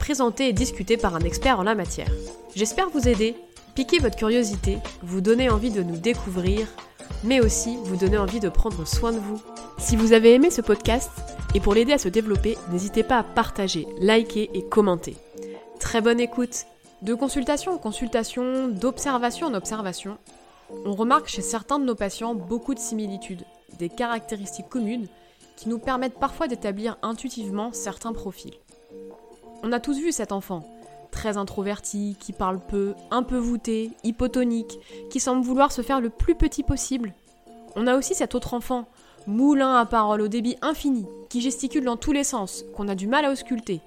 [0.00, 2.10] présenté et discuté par un expert en la matière.
[2.56, 3.36] J'espère vous aider,
[3.76, 6.66] piquer votre curiosité, vous donner envie de nous découvrir,
[7.22, 9.40] mais aussi vous donner envie de prendre soin de vous.
[9.78, 11.10] Si vous avez aimé ce podcast,
[11.54, 15.16] et pour l'aider à se développer, n'hésitez pas à partager, liker et commenter.
[15.78, 16.64] Très bonne écoute
[17.02, 20.16] De consultation en consultation, d'observation en observation,
[20.86, 23.44] on remarque chez certains de nos patients beaucoup de similitudes,
[23.78, 25.08] des caractéristiques communes
[25.56, 28.54] qui nous permettent parfois d'établir intuitivement certains profils.
[29.62, 30.64] On a tous vu cet enfant,
[31.10, 34.78] très introverti, qui parle peu, un peu voûté, hypotonique,
[35.10, 37.12] qui semble vouloir se faire le plus petit possible.
[37.76, 38.86] On a aussi cet autre enfant,
[39.26, 43.06] moulin à parole au débit infini, qui gesticule dans tous les sens, qu'on a du
[43.06, 43.80] mal à ausculter.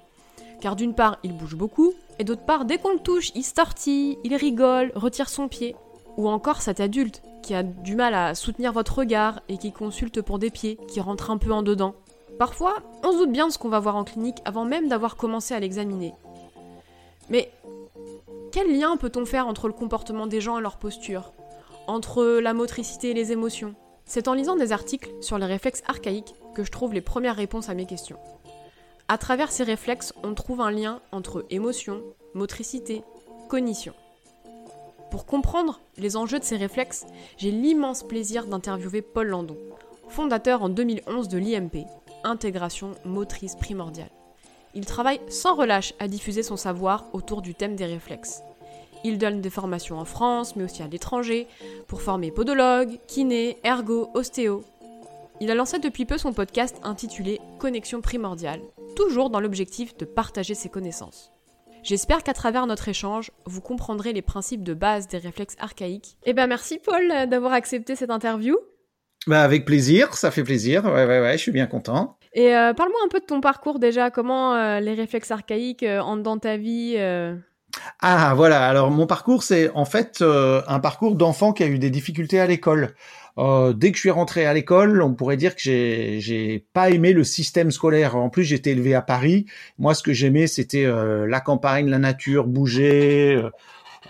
[0.60, 4.16] Car d'une part, il bouge beaucoup, et d'autre part, dès qu'on le touche, il tortille,
[4.22, 5.74] il rigole, retire son pied.
[6.16, 10.22] Ou encore cet adulte, qui a du mal à soutenir votre regard et qui consulte
[10.22, 11.94] pour des pieds, qui rentre un peu en dedans.
[12.38, 15.16] Parfois, on se doute bien de ce qu'on va voir en clinique avant même d'avoir
[15.16, 16.14] commencé à l'examiner.
[17.30, 17.50] Mais
[18.50, 21.32] quel lien peut-on faire entre le comportement des gens et leur posture?
[21.86, 23.74] Entre la motricité et les émotions?
[24.04, 27.68] C'est en lisant des articles sur les réflexes archaïques que je trouve les premières réponses
[27.68, 28.18] à mes questions.
[29.08, 32.02] À travers ces réflexes, on trouve un lien entre émotion,
[32.34, 33.02] motricité,
[33.48, 33.94] cognition.
[35.10, 39.56] Pour comprendre les enjeux de ces réflexes, j'ai l'immense plaisir d'interviewer Paul Landon,
[40.08, 41.86] fondateur en 2011 de l'IMP,
[42.24, 44.10] Intégration Motrice Primordiale.
[44.74, 48.42] Il travaille sans relâche à diffuser son savoir autour du thème des réflexes.
[49.04, 51.46] Il donne des formations en France, mais aussi à l'étranger,
[51.86, 54.64] pour former podologues, kinés, ergo, ostéo.
[55.40, 58.60] Il a lancé depuis peu son podcast intitulé Connexion primordiale,
[58.96, 61.30] toujours dans l'objectif de partager ses connaissances.
[61.82, 66.16] J'espère qu'à travers notre échange, vous comprendrez les principes de base des réflexes archaïques.
[66.24, 68.56] Eh ben merci Paul d'avoir accepté cette interview.
[69.26, 70.84] Bah avec plaisir, ça fait plaisir.
[70.84, 72.18] Ouais ouais ouais, je suis bien content.
[72.34, 76.00] Et euh, parle-moi un peu de ton parcours déjà, comment euh, les réflexes archaïques euh,
[76.00, 76.96] entrent dans ta vie
[78.00, 81.90] Ah voilà, alors mon parcours c'est en fait un parcours d'enfant qui a eu des
[81.90, 82.94] difficultés à l'école.
[83.38, 87.12] dès que je suis rentré à l'école, on pourrait dire que j'ai j'ai pas aimé
[87.12, 88.16] le système scolaire.
[88.16, 89.46] En plus, j'étais élevé à Paris.
[89.78, 93.40] Moi, ce que j'aimais, c'était la campagne, la nature, bouger.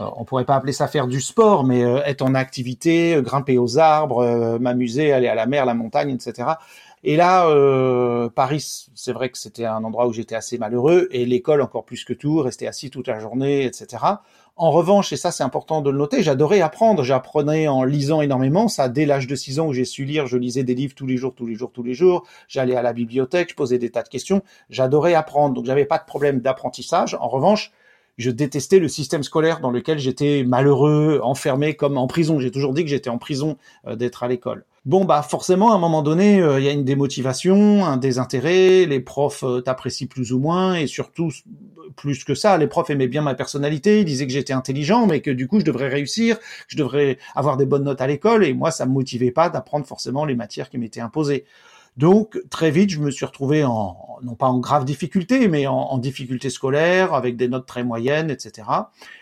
[0.01, 4.59] On pourrait pas appeler ça faire du sport, mais être en activité, grimper aux arbres,
[4.59, 6.55] m'amuser, aller à la mer, la montagne, etc.
[7.07, 11.27] Et là, euh, Paris, c'est vrai que c'était un endroit où j'étais assez malheureux, et
[11.27, 14.03] l'école encore plus que tout, rester assis toute la journée, etc.
[14.57, 17.03] En revanche, et ça c'est important de le noter, j'adorais apprendre.
[17.03, 18.69] J'apprenais en lisant énormément.
[18.69, 21.07] Ça, dès l'âge de 6 ans où j'ai su lire, je lisais des livres tous
[21.07, 22.25] les jours, tous les jours, tous les jours.
[22.49, 24.43] J'allais à la bibliothèque, je posais des tas de questions.
[24.71, 27.19] J'adorais apprendre, donc j'avais pas de problème d'apprentissage.
[27.21, 27.73] En revanche,
[28.17, 32.39] je détestais le système scolaire dans lequel j'étais malheureux, enfermé comme en prison.
[32.39, 34.65] J'ai toujours dit que j'étais en prison euh, d'être à l'école.
[34.85, 38.85] Bon bah forcément à un moment donné euh, il y a une démotivation, un désintérêt,
[38.85, 41.31] les profs euh, t'apprécient plus ou moins et surtout
[41.97, 45.21] plus que ça, les profs aimaient bien ma personnalité, ils disaient que j'étais intelligent mais
[45.23, 48.45] que du coup je devrais réussir, que je devrais avoir des bonnes notes à l'école
[48.45, 51.47] et moi ça me motivait pas d'apprendre forcément les matières qui m'étaient imposées.
[51.97, 55.75] Donc très vite, je me suis retrouvé en non pas en grave difficulté, mais en,
[55.75, 58.67] en difficulté scolaire, avec des notes très moyennes, etc.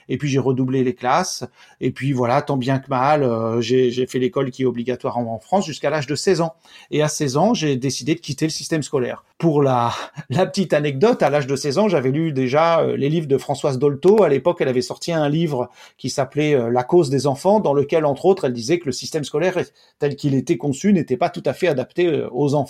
[0.09, 1.45] Et puis j'ai redoublé les classes.
[1.81, 5.39] Et puis voilà, tant bien que mal, euh, j'ai fait l'école qui est obligatoire en,
[5.39, 6.55] France jusqu'à l'âge de 16 ans.
[6.91, 9.25] Et à 16 ans, j'ai décidé de quitter le système scolaire.
[9.39, 9.93] Pour la,
[10.31, 13.39] la petite anecdote, à l'âge de 16 ans, j'avais lu déjà euh, les livres de
[13.39, 14.23] Françoise Dolto.
[14.23, 17.75] À l'époque, elle avait sorti un livre qui s'appelait euh, La cause des enfants, dans
[17.75, 19.59] lequel, entre autres, elle disait que le système scolaire
[19.99, 22.62] tel qu'il était conçu n'était pas tout à fait adapté aux enfants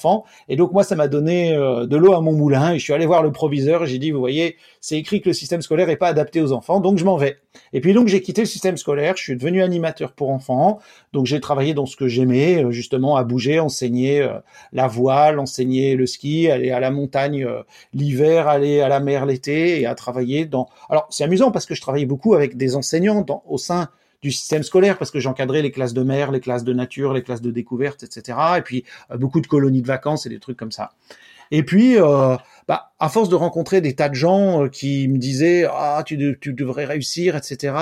[0.49, 2.73] Et donc moi, ça m'a donné euh, de l'eau à mon moulin.
[2.73, 3.87] Et je suis allé voir le proviseur.
[3.87, 6.81] J'ai dit, vous voyez, c'est écrit que le système scolaire est pas adapté aux enfants,
[6.81, 7.39] donc je m'en vais.
[7.73, 9.17] Et puis donc j'ai quitté le système scolaire.
[9.17, 10.79] Je suis devenu animateur pour enfants.
[11.13, 14.39] Donc j'ai travaillé dans ce que j'aimais, euh, justement à bouger, enseigner euh,
[14.73, 17.47] la voile, enseigner le ski, aller à la montagne
[17.93, 20.69] l'hiver, aller à la mer l'été et à travailler dans.
[20.89, 23.89] Alors c'est amusant parce que je travaillais beaucoup avec des enseignants dans, au sein
[24.23, 27.23] du système scolaire parce que j'encadrais les classes de mer, les classes de nature, les
[27.23, 28.39] classes de découverte, etc.
[28.59, 30.93] Et puis euh, beaucoup de colonies de vacances et des trucs comme ça.
[31.51, 32.37] Et puis, euh,
[32.67, 36.39] bah, à force de rencontrer des tas de gens euh, qui me disaient ah tu,
[36.41, 37.75] tu devrais réussir, etc.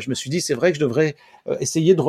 [0.00, 1.14] je me suis dit c'est vrai que je devrais
[1.60, 2.02] essayer de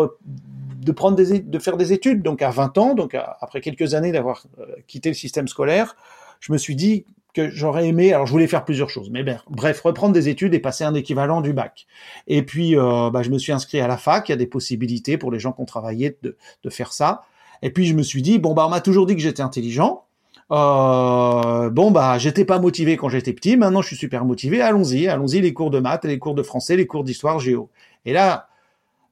[0.82, 2.24] de prendre des de faire des études.
[2.24, 4.46] Donc à 20 ans, donc après quelques années d'avoir
[4.88, 5.96] quitté le système scolaire,
[6.40, 8.14] je me suis dit que j'aurais aimé.
[8.14, 11.42] Alors, je voulais faire plusieurs choses, mais bref, reprendre des études et passer un équivalent
[11.42, 11.88] du bac.
[12.28, 14.30] Et puis, bah, je me suis inscrit à la fac.
[14.30, 17.24] Il y a des possibilités pour les gens qui ont travaillé de, de faire ça.
[17.62, 20.04] Et puis, je me suis dit, bon, bah, on m'a toujours dit que j'étais intelligent.
[20.52, 25.08] Euh, bon bah j'étais pas motivé quand j'étais petit, maintenant je suis super motivé, allons-y,
[25.08, 27.70] allons-y les cours de maths, les cours de français, les cours d'histoire, géo.
[28.06, 28.50] Et là,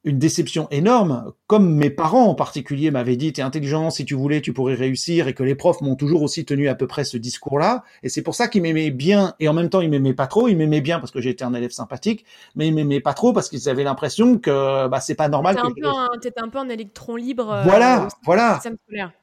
[0.03, 4.41] une déception énorme, comme mes parents en particulier m'avaient dit, t'es intelligent, si tu voulais,
[4.41, 7.17] tu pourrais réussir, et que les profs m'ont toujours aussi tenu à peu près ce
[7.17, 10.25] discours-là, et c'est pour ça qu'ils m'aimaient bien, et en même temps ils m'aimaient pas
[10.25, 12.25] trop, ils m'aimaient bien parce que j'étais un élève sympathique,
[12.55, 15.55] mais ils m'aimaient pas trop parce qu'ils avaient l'impression que bah c'est pas normal.
[16.21, 17.51] T'étais un, peu un électron libre.
[17.51, 18.59] Euh, voilà, voilà,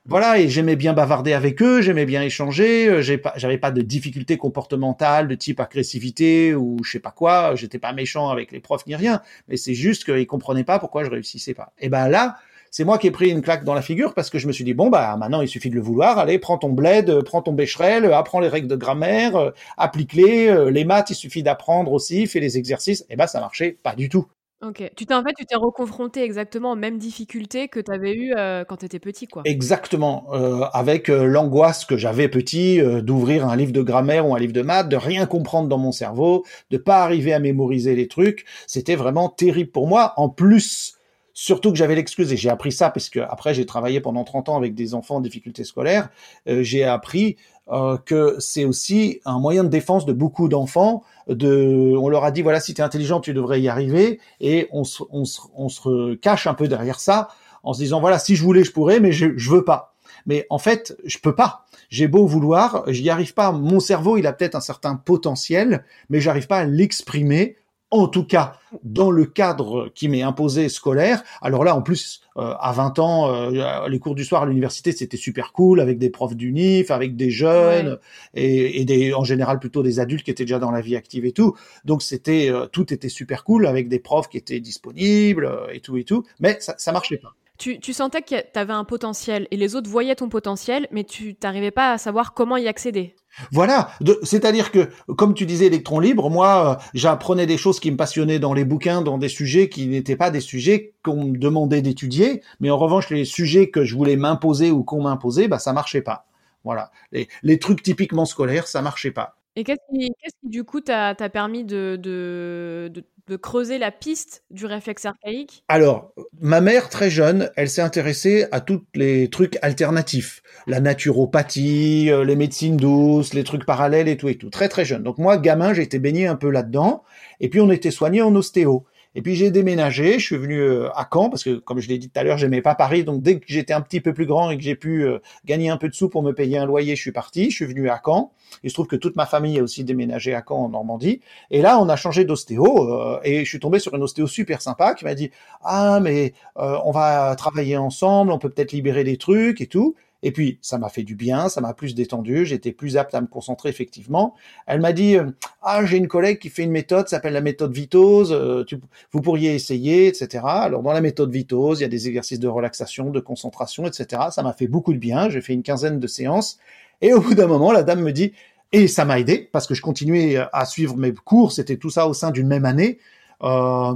[0.06, 3.82] voilà, et j'aimais bien bavarder avec eux, j'aimais bien échanger, euh, j'avais pas, pas de
[3.82, 8.60] difficultés comportementales de type agressivité ou je sais pas quoi, j'étais pas méchant avec les
[8.60, 11.73] profs ni rien, mais c'est juste qu'ils comprenaient pas pourquoi je réussissais pas.
[11.79, 12.37] Et ben là,
[12.70, 14.65] c'est moi qui ai pris une claque dans la figure parce que je me suis
[14.65, 17.41] dit bon bah maintenant il suffit de le vouloir, allez prends ton bled, euh, prends
[17.41, 21.93] ton bécherel, euh, apprends les règles de grammaire, euh, applique-les, les maths il suffit d'apprendre
[21.93, 24.26] aussi, fais les exercices, et ben ça marchait pas du tout.
[24.60, 24.90] Ok.
[24.96, 28.34] Tu t'es en fait, tu t'es reconfronté exactement aux mêmes difficultés que tu avais eues
[28.69, 29.43] quand tu étais petit, quoi.
[29.44, 30.31] Exactement.
[30.72, 34.88] avec l'angoisse que j'avais petit d'ouvrir un livre de grammaire ou un livre de maths,
[34.88, 38.44] de rien comprendre dans mon cerveau, de pas arriver à mémoriser les trucs.
[38.66, 40.14] C'était vraiment terrible pour moi.
[40.16, 40.99] En plus
[41.40, 44.49] Surtout que j'avais l'excuse, et j'ai appris ça, parce que après j'ai travaillé pendant 30
[44.49, 46.08] ans avec des enfants en difficulté scolaire,
[46.49, 47.37] euh, j'ai appris
[47.70, 51.03] euh, que c'est aussi un moyen de défense de beaucoup d'enfants.
[51.29, 54.69] De, on leur a dit voilà si tu es intelligent tu devrais y arriver, et
[54.73, 57.29] on se, on, se, on se cache un peu derrière ça
[57.62, 59.94] en se disant voilà si je voulais je pourrais, mais je, je veux pas.
[60.25, 61.67] Mais en fait je peux pas.
[61.91, 63.53] J'ai beau vouloir, j'y arrive pas.
[63.53, 67.56] Mon cerveau il a peut-être un certain potentiel, mais j'arrive pas à l'exprimer
[67.91, 71.23] en tout cas dans le cadre qui m'est imposé scolaire.
[71.41, 75.17] Alors là, en plus, à 20 ans, euh, les cours du soir à l'université, c'était
[75.17, 77.99] super cool, avec des profs d'unif, avec des jeunes,
[78.35, 81.32] et, des, en général plutôt des adultes qui étaient déjà dans la vie active et
[81.32, 81.56] tout.
[81.85, 85.96] Donc c'était, euh, tout était super cool, avec des profs qui étaient disponibles et tout
[85.96, 87.35] et tout, mais ça, ça marchait pas.
[87.58, 91.05] Tu, tu sentais que tu avais un potentiel et les autres voyaient ton potentiel, mais
[91.05, 93.16] tu n'arrivais pas à savoir comment y accéder.
[93.52, 93.90] Voilà,
[94.22, 98.38] c'est-à-dire que, comme tu disais, électron libre, moi, euh, j'apprenais des choses qui me passionnaient
[98.38, 102.43] dans les bouquins, dans des sujets qui n'étaient pas des sujets qu'on me demandait d'étudier,
[102.60, 106.02] mais en revanche, les sujets que je voulais m'imposer ou qu'on m'imposait, bah ça marchait
[106.02, 106.26] pas.
[106.64, 109.37] Voilà, les, les trucs typiquement scolaires, ça marchait pas.
[109.56, 110.12] Et qu'est-ce qui,
[110.44, 113.05] du coup t'a permis de, de, de,
[113.36, 118.60] creuser la piste du réflexe archaïque Alors, ma mère, très jeune, elle s'est intéressée à
[118.60, 120.42] tous les trucs alternatifs.
[120.66, 124.50] La naturopathie, euh, les médecines douces, les trucs parallèles et tout et tout.
[124.50, 125.02] Très très jeune.
[125.02, 127.04] Donc moi, gamin, j'ai été baigné un peu là-dedans.
[127.40, 128.84] Et puis on était soigné en ostéo.
[129.14, 131.99] Et puis j'ai déménagé, je suis venu euh, à Caen parce que comme je l'ai
[131.99, 133.05] dit tout à l'heure, j'aimais pas Paris.
[133.05, 135.70] Donc dès que j'étais un petit peu plus grand et que j'ai pu euh, gagner
[135.70, 137.50] un peu de sous pour me payer un loyer, je suis parti.
[137.50, 138.32] Je suis venu à Caen.
[138.62, 141.20] Il se trouve que toute ma famille a aussi déménagé à Caen en Normandie.
[141.50, 144.60] Et là, on a changé d'ostéo euh, et je suis tombé sur une ostéo super
[144.60, 145.31] sympa qui m'a dit
[145.62, 149.94] ah mais on va travailler ensemble, on peut peut-être libérer des trucs et tout.
[150.23, 153.20] Et puis, ça m'a fait du bien, ça m'a plus détendu, j'étais plus apte à
[153.20, 154.35] me concentrer effectivement.
[154.67, 155.31] Elle m'a dit, euh,
[155.62, 158.65] ah, j'ai une collègue qui fait une méthode, s'appelle la méthode Vitose, euh,
[159.12, 160.41] vous pourriez essayer, etc.
[160.44, 164.23] Alors, dans la méthode Vitose, il y a des exercices de relaxation, de concentration, etc.
[164.31, 166.59] Ça m'a fait beaucoup de bien, j'ai fait une quinzaine de séances.
[167.00, 168.32] Et au bout d'un moment, la dame me dit,
[168.73, 172.06] et ça m'a aidé, parce que je continuais à suivre mes cours, c'était tout ça
[172.09, 172.99] au sein d'une même année.
[173.43, 173.94] Euh,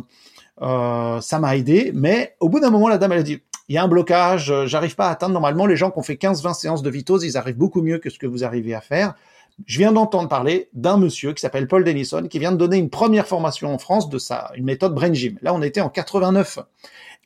[0.60, 3.40] euh, ça m'a aidé, mais au bout d'un moment, la dame, elle a dit,
[3.72, 5.32] il y a un blocage, euh, j'arrive pas à atteindre.
[5.32, 8.10] Normalement, les gens qui ont fait 15-20 séances de vitose, ils arrivent beaucoup mieux que
[8.10, 9.14] ce que vous arrivez à faire.
[9.64, 12.90] Je viens d'entendre parler d'un monsieur qui s'appelle Paul Denison, qui vient de donner une
[12.90, 14.18] première formation en France de
[14.58, 15.38] une méthode Brain Gym.
[15.40, 16.58] Là, on était en 89.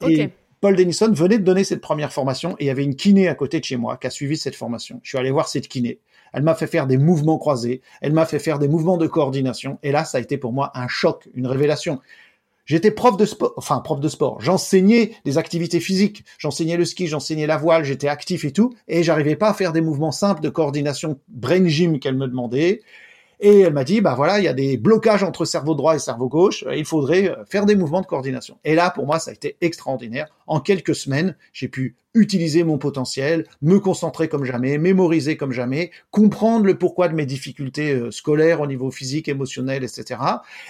[0.07, 3.26] Et Paul Denison venait de donner cette première formation et il y avait une kiné
[3.26, 5.00] à côté de chez moi qui a suivi cette formation.
[5.03, 5.99] Je suis allé voir cette kiné.
[6.33, 7.83] Elle m'a fait faire des mouvements croisés.
[8.00, 9.81] Elle m'a fait faire des mouvements de coordination.
[9.83, 12.00] Et là, ça a été pour moi un choc, une révélation.
[12.66, 14.40] J'étais prof de sport, enfin prof de sport.
[14.40, 16.25] J'enseignais des activités physiques.
[16.37, 18.75] J'enseignais le ski, j'enseignais la voile, j'étais actif et tout.
[18.88, 22.82] Et j'arrivais pas à faire des mouvements simples de coordination brain gym qu'elle me demandait.
[23.40, 25.99] Et elle m'a dit, bah voilà, il y a des blocages entre cerveau droit et
[25.99, 28.59] cerveau gauche, il faudrait euh, faire des mouvements de coordination.
[28.64, 30.28] Et là, pour moi, ça a été extraordinaire.
[30.47, 35.90] En quelques semaines, j'ai pu utiliser mon potentiel, me concentrer comme jamais, mémoriser comme jamais,
[36.11, 40.21] comprendre le pourquoi de mes difficultés euh, scolaires au niveau physique, émotionnel, etc.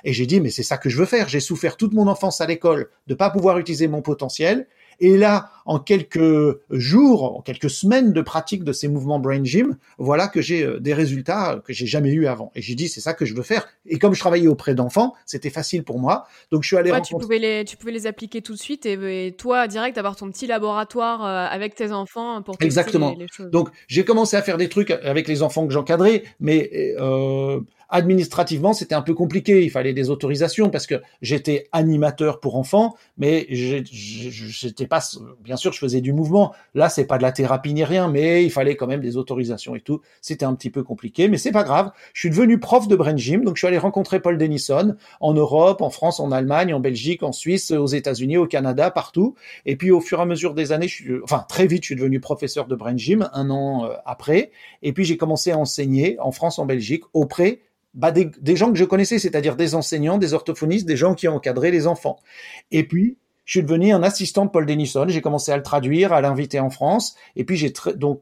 [0.03, 1.29] Et j'ai dit, mais c'est ça que je veux faire.
[1.29, 4.67] J'ai souffert toute mon enfance à l'école de pas pouvoir utiliser mon potentiel.
[5.01, 9.77] Et là, en quelques jours, en quelques semaines de pratique de ces mouvements brain gym,
[9.99, 12.53] voilà que j'ai euh, des résultats que j'ai jamais eu avant.
[12.55, 13.69] Et j'ai dit c'est ça que je veux faire.
[13.85, 16.27] Et comme je travaillais auprès d'enfants, c'était facile pour moi.
[16.51, 18.87] Donc je suis allé ouais, tu pouvais les tu pouvais les appliquer tout de suite
[18.87, 23.15] et, toi direct avoir ton petit laboratoire euh, avec tes enfants pour tester Exactement.
[23.19, 23.51] Les, choses.
[23.51, 28.73] Donc j'ai commencé à faire des trucs avec les enfants que j'encadrais, mais euh, administrativement,
[28.73, 29.65] c'était un peu compliqué.
[29.65, 35.01] Il fallait des autorisations parce que j'étais animateur pour enfants, mais j'étais pas.
[35.41, 36.53] Bien sûr, je faisais du mouvement.
[36.75, 39.75] Là, c'est pas de la thérapie ni rien, mais il fallait quand même des autorisations
[39.75, 40.01] et tout.
[40.21, 41.91] C'était un petit peu compliqué, mais c'est pas grave.
[42.13, 45.35] Je suis devenu prof de brain gym, donc je suis allé rencontrer Paul Denison en
[45.35, 49.35] Europe, en France, en Allemagne, en Belgique, en Suisse, aux États-Unis, au Canada, partout.
[49.65, 51.89] Et puis, au fur et à mesure des années, je suis, enfin très vite, je
[51.89, 54.51] suis devenu professeur de brain gym un an euh, après.
[54.83, 57.61] Et puis, j'ai commencé à enseigner en France, en Belgique, auprès
[57.97, 61.35] bah, des, gens que je connaissais, c'est-à-dire des enseignants, des orthophonistes, des gens qui ont
[61.35, 62.19] encadré les enfants.
[62.71, 65.07] Et puis, je suis devenu un assistant de Paul Denison.
[65.09, 67.17] J'ai commencé à le traduire, à l'inviter en France.
[67.37, 68.21] Et puis, j'ai donc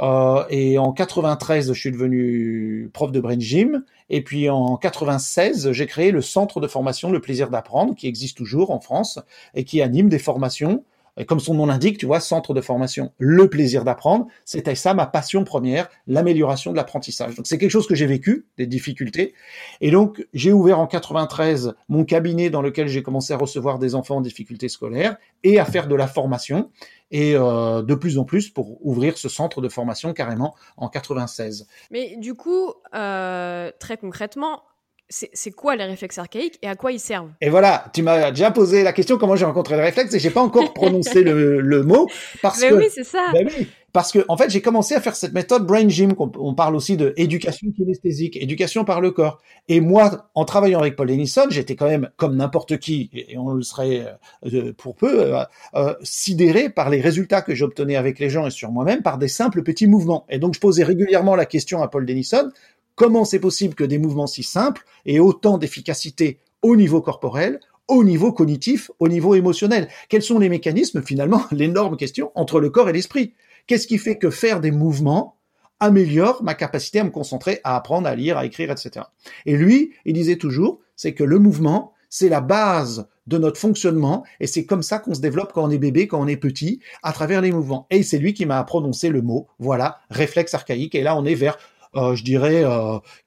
[0.00, 3.84] euh, et en 93, je suis devenu prof de brain gym.
[4.10, 8.36] Et puis en 96, j'ai créé le centre de formation Le Plaisir d'apprendre, qui existe
[8.36, 9.20] toujours en France
[9.54, 10.84] et qui anime des formations
[11.22, 15.06] comme son nom l'indique, tu vois, centre de formation, le plaisir d'apprendre, c'était ça ma
[15.06, 17.36] passion première, l'amélioration de l'apprentissage.
[17.36, 19.34] Donc c'est quelque chose que j'ai vécu, des difficultés.
[19.80, 23.94] Et donc j'ai ouvert en 93 mon cabinet dans lequel j'ai commencé à recevoir des
[23.94, 26.70] enfants en difficulté scolaire et à faire de la formation.
[27.10, 31.68] Et euh, de plus en plus pour ouvrir ce centre de formation carrément en 96.
[31.92, 34.64] Mais du coup, euh, très concrètement,
[35.08, 37.30] c'est quoi les réflexes archaïques et à quoi ils servent?
[37.40, 40.30] Et voilà, tu m'as déjà posé la question comment j'ai rencontré les réflexes et j'ai
[40.30, 42.08] pas encore prononcé le, mot
[42.40, 43.30] parce Mais que oui, c'est ça.
[43.32, 46.54] Ben oui, parce que en fait, j'ai commencé à faire cette méthode brain gym on
[46.54, 49.40] parle aussi de éducation kinesthésique, éducation par le corps.
[49.68, 53.52] Et moi, en travaillant avec Paul Denison, j'étais quand même comme n'importe qui et on
[53.52, 54.04] le serait
[54.52, 55.44] euh, pour peu euh,
[55.74, 59.28] euh, sidéré par les résultats que j'obtenais avec les gens et sur moi-même par des
[59.28, 60.26] simples petits mouvements.
[60.28, 62.50] Et donc je posais régulièrement la question à Paul Denison
[62.96, 67.58] Comment c'est possible que des mouvements si simples aient autant d'efficacité au niveau corporel,
[67.88, 69.88] au niveau cognitif, au niveau émotionnel?
[70.08, 73.34] Quels sont les mécanismes, finalement, l'énorme question, entre le corps et l'esprit?
[73.66, 75.38] Qu'est-ce qui fait que faire des mouvements
[75.80, 79.06] améliore ma capacité à me concentrer, à apprendre, à lire, à écrire, etc.
[79.44, 84.24] Et lui, il disait toujours, c'est que le mouvement, c'est la base de notre fonctionnement
[84.38, 86.80] et c'est comme ça qu'on se développe quand on est bébé, quand on est petit,
[87.02, 87.86] à travers les mouvements.
[87.90, 90.94] Et c'est lui qui m'a prononcé le mot, voilà, réflexe archaïque.
[90.94, 91.58] Et là, on est vers
[91.96, 92.64] euh, je dirais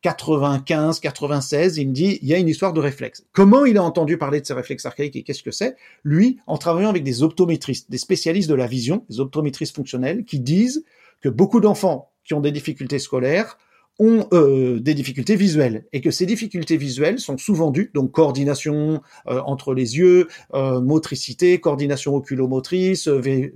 [0.01, 3.25] 95, euh, 96, il me dit il y a une histoire de réflexe.
[3.31, 5.75] Comment il a entendu parler de ces réflexes archaïques et qu'est-ce que c'est?
[6.03, 10.39] Lui, en travaillant avec des optométristes, des spécialistes de la vision, des optométristes fonctionnels, qui
[10.39, 10.83] disent
[11.21, 13.57] que beaucoup d'enfants qui ont des difficultés scolaires
[13.99, 19.01] ont euh, des difficultés visuelles et que ces difficultés visuelles sont souvent dues donc coordination
[19.27, 23.09] euh, entre les yeux, euh, motricité, coordination oculomotrice,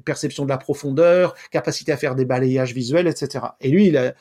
[0.03, 3.45] perception de la profondeur, capacité à faire des balayages visuels, etc.
[3.61, 4.13] Et lui, il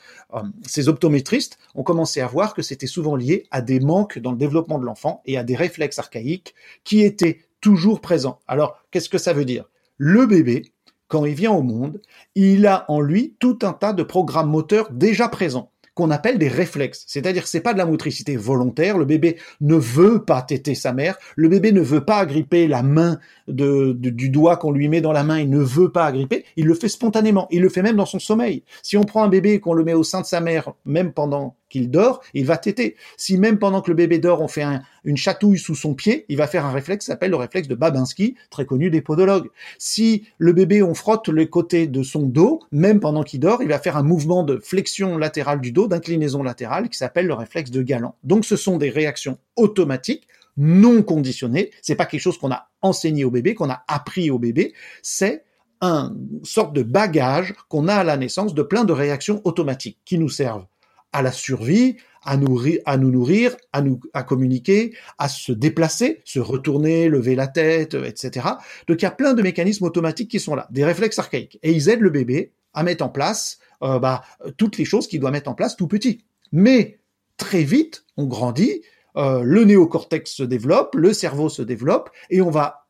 [0.67, 4.37] ces optométristes ont commencé à voir que c'était souvent lié à des manques dans le
[4.37, 8.39] développement de l'enfant et à des réflexes archaïques qui étaient toujours présents.
[8.47, 9.65] Alors, qu'est-ce que ça veut dire?
[9.97, 10.63] Le bébé,
[11.07, 12.01] quand il vient au monde,
[12.35, 15.71] il a en lui tout un tas de programmes moteurs déjà présents
[16.01, 17.03] qu'on appelle des réflexes.
[17.05, 18.97] C'est-à-dire que c'est pas de la motricité volontaire.
[18.97, 21.17] Le bébé ne veut pas téter sa mère.
[21.35, 25.23] Le bébé ne veut pas agripper la main du doigt qu'on lui met dans la
[25.23, 25.39] main.
[25.39, 26.43] Il ne veut pas agripper.
[26.55, 27.47] Il le fait spontanément.
[27.51, 28.63] Il le fait même dans son sommeil.
[28.81, 31.13] Si on prend un bébé et qu'on le met au sein de sa mère, même
[31.13, 32.95] pendant qu'il dort, il va téter.
[33.17, 34.65] Si même pendant que le bébé dort, on fait
[35.03, 37.75] une chatouille sous son pied, il va faire un réflexe qui s'appelle le réflexe de
[37.75, 39.49] Babinski, très connu des podologues.
[39.79, 43.69] Si le bébé, on frotte le côté de son dos, même pendant qu'il dort, il
[43.69, 47.71] va faire un mouvement de flexion latérale du dos, d'inclinaison latérale, qui s'appelle le réflexe
[47.71, 48.15] de Galant.
[48.23, 51.71] Donc ce sont des réactions automatiques non conditionnées.
[51.81, 54.73] C'est pas quelque chose qu'on a enseigné au bébé, qu'on a appris au bébé.
[55.01, 55.45] C'est
[55.79, 56.13] un
[56.43, 60.29] sorte de bagage qu'on a à la naissance de plein de réactions automatiques qui nous
[60.29, 60.65] servent
[61.13, 66.21] à la survie, à nous, à nous nourrir, à nous à communiquer, à se déplacer,
[66.25, 68.47] se retourner, lever la tête, etc.
[68.87, 71.71] Donc il y a plein de mécanismes automatiques qui sont là, des réflexes archaïques, et
[71.71, 74.23] ils aident le bébé à mettre en place euh, bah,
[74.57, 76.23] toutes les choses qu'il doit mettre en place tout petit.
[76.51, 76.99] Mais
[77.37, 78.81] très vite, on grandit,
[79.17, 82.80] euh, le néocortex se développe, le cerveau se développe, et on va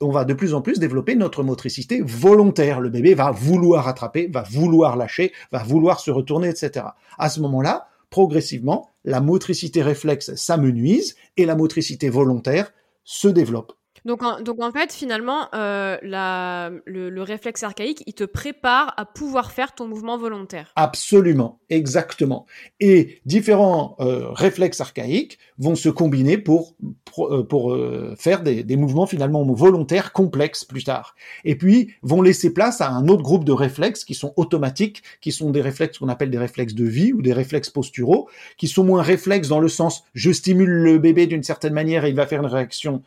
[0.00, 2.80] on va de plus en plus développer notre motricité volontaire.
[2.80, 6.86] Le bébé va vouloir attraper, va vouloir lâcher, va vouloir se retourner, etc.
[7.18, 12.72] À ce moment-là, progressivement, la motricité réflexe s'amenuise et la motricité volontaire
[13.04, 13.72] se développe.
[14.04, 19.04] Donc en, donc en fait, finalement, euh, le, le, réflexe archaïque, il te prépare à
[19.04, 20.72] pouvoir faire ton mouvement volontaire.
[20.76, 22.46] Absolument, exactement.
[22.80, 26.76] Et différents euh, réflexes archaïques vont se combiner pour
[27.18, 27.76] euh, pour
[28.16, 31.14] faire des, des, mouvements finalement volontaires complexes plus tard.
[31.44, 35.32] Et puis vont laisser place à un autre groupe de réflexes qui sont automatiques, qui
[35.32, 38.84] sont des réflexes qu'on appelle des réflexes de vie ou des réflexes posturaux, qui sont
[38.84, 42.26] moins réflexes dans le sens je stimule le bébé d'une certaine manière et il va
[42.26, 43.02] faire une réaction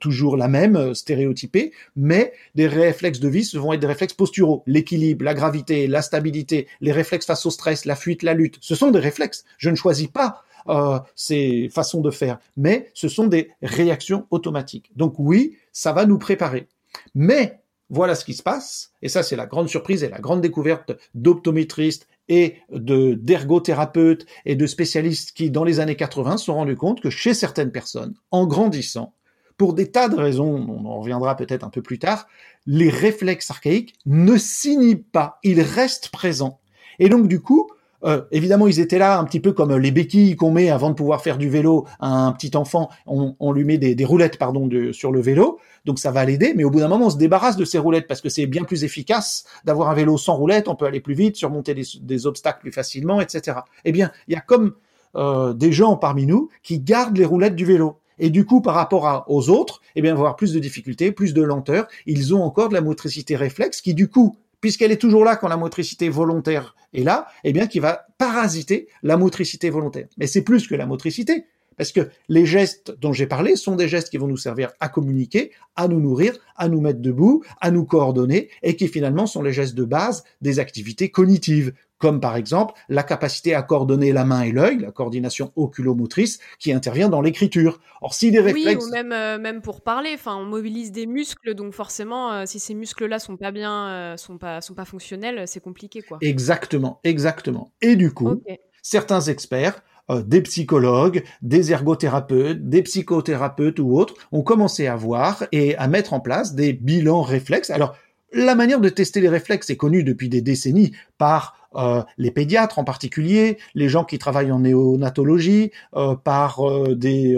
[0.00, 4.62] toujours la même, euh, stéréotypée, mais des réflexes de vie vont être des réflexes posturaux.
[4.66, 8.74] L'équilibre, la gravité, la stabilité, les réflexes face au stress, la fuite, la lutte, ce
[8.74, 9.44] sont des réflexes.
[9.58, 14.90] Je ne choisis pas euh, ces façons de faire, mais ce sont des réactions automatiques.
[14.96, 16.68] Donc oui, ça va nous préparer.
[17.14, 20.40] Mais voilà ce qui se passe, et ça c'est la grande surprise et la grande
[20.40, 26.54] découverte d'optométristes et de d'ergothérapeutes et de spécialistes qui, dans les années 80, se sont
[26.54, 29.14] rendus compte que chez certaines personnes, en grandissant,
[29.56, 32.26] pour des tas de raisons, on en reviendra peut-être un peu plus tard,
[32.66, 36.60] les réflexes archaïques ne s'inhibent pas, ils restent présents.
[36.98, 37.68] Et donc du coup,
[38.04, 40.94] euh, évidemment, ils étaient là un petit peu comme les béquilles qu'on met avant de
[40.94, 42.90] pouvoir faire du vélo à un petit enfant.
[43.06, 46.24] On, on lui met des, des roulettes pardon de, sur le vélo, donc ça va
[46.24, 46.52] l'aider.
[46.54, 48.64] Mais au bout d'un moment, on se débarrasse de ces roulettes parce que c'est bien
[48.64, 50.68] plus efficace d'avoir un vélo sans roulettes.
[50.68, 53.58] On peut aller plus vite, surmonter des, des obstacles plus facilement, etc.
[53.84, 54.74] Eh bien, il y a comme
[55.16, 57.98] euh, des gens parmi nous qui gardent les roulettes du vélo.
[58.18, 61.42] Et du coup, par rapport aux autres, eh bien, avoir plus de difficultés, plus de
[61.42, 61.86] lenteur.
[62.06, 65.48] Ils ont encore de la motricité réflexe qui, du coup, puisqu'elle est toujours là quand
[65.48, 70.08] la motricité volontaire est là, eh bien, qui va parasiter la motricité volontaire.
[70.18, 71.44] Mais c'est plus que la motricité,
[71.76, 74.88] parce que les gestes dont j'ai parlé sont des gestes qui vont nous servir à
[74.88, 79.42] communiquer, à nous nourrir, à nous mettre debout, à nous coordonner, et qui finalement sont
[79.42, 84.24] les gestes de base des activités cognitives, comme par exemple la capacité à coordonner la
[84.24, 87.80] main et l'œil, la coordination oculomotrice, qui intervient dans l'écriture.
[88.02, 88.84] Or, si les réflexes...
[88.84, 92.42] Oui, ou même, euh, même pour parler, enfin, on mobilise des muscles, donc forcément, euh,
[92.46, 96.18] si ces muscles-là sont pas bien, euh, sont pas, sont pas fonctionnels, c'est compliqué, quoi.
[96.20, 97.72] Exactement, exactement.
[97.80, 98.42] Et du coup,
[98.82, 105.44] certains experts euh, des psychologues, des ergothérapeutes, des psychothérapeutes ou autres ont commencé à voir
[105.50, 107.70] et à mettre en place des bilans réflexes.
[107.70, 107.96] Alors,
[108.32, 112.78] la manière de tester les réflexes est connue depuis des décennies par euh, les pédiatres
[112.78, 116.60] en particulier, les gens qui travaillent en néonatologie, euh, par
[116.94, 117.36] des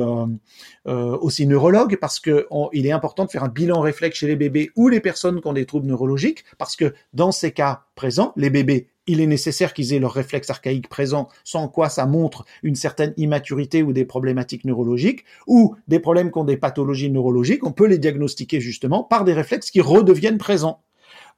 [0.87, 4.71] aussi neurologues, parce que il est important de faire un bilan réflexe chez les bébés
[4.77, 8.51] ou les personnes qui ont des troubles neurologiques, parce que dans ces cas présents, les
[8.51, 12.77] bébés il est nécessaire qu'ils aient leur réflexe archaïque présent, sans quoi ça montre une
[12.77, 17.73] certaine immaturité ou des problématiques neurologiques, ou des problèmes qui ont des pathologies neurologiques, on
[17.73, 20.83] peut les diagnostiquer justement par des réflexes qui redeviennent présents.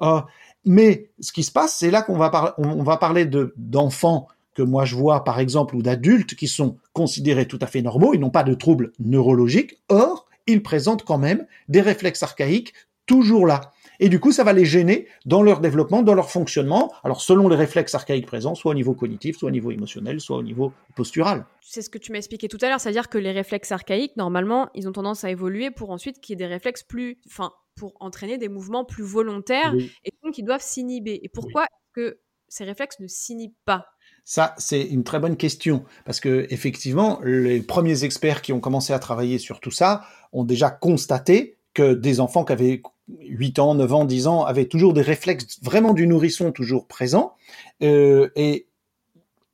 [0.03, 0.21] Euh,
[0.67, 4.63] mais ce qui se passe, c'est là qu'on va, on va parler de, d'enfants que
[4.63, 8.21] moi je vois par exemple, ou d'adultes qui sont considérés tout à fait normaux, ils
[8.21, 12.75] n'ont pas de troubles neurologiques, or, ils présentent quand même des réflexes archaïques
[13.07, 16.93] toujours là et du coup, ça va les gêner dans leur développement, dans leur fonctionnement,
[17.05, 20.39] alors selon les réflexes archaïques présents, soit au niveau cognitif, soit au niveau émotionnel, soit
[20.39, 21.47] au niveau postural.
[21.61, 24.69] C'est ce que tu m'as expliqué tout à l'heure, c'est-à-dire que les réflexes archaïques, normalement,
[24.75, 27.95] ils ont tendance à évoluer pour ensuite qu'il y ait des réflexes plus, enfin, pour
[28.01, 31.21] entraîner des mouvements plus volontaires, et donc ils doivent s'inhiber.
[31.23, 33.87] Et pourquoi est-ce que ces réflexes ne s'inhibent pas?
[34.25, 38.93] Ça, c'est une très bonne question parce que effectivement, les premiers experts qui ont commencé
[38.93, 42.83] à travailler sur tout ça ont déjà constaté que des enfants qui avaient
[43.21, 47.35] 8 ans, 9 ans, 10 ans, avaient toujours des réflexes vraiment du nourrisson toujours présents.
[47.83, 48.67] Euh, et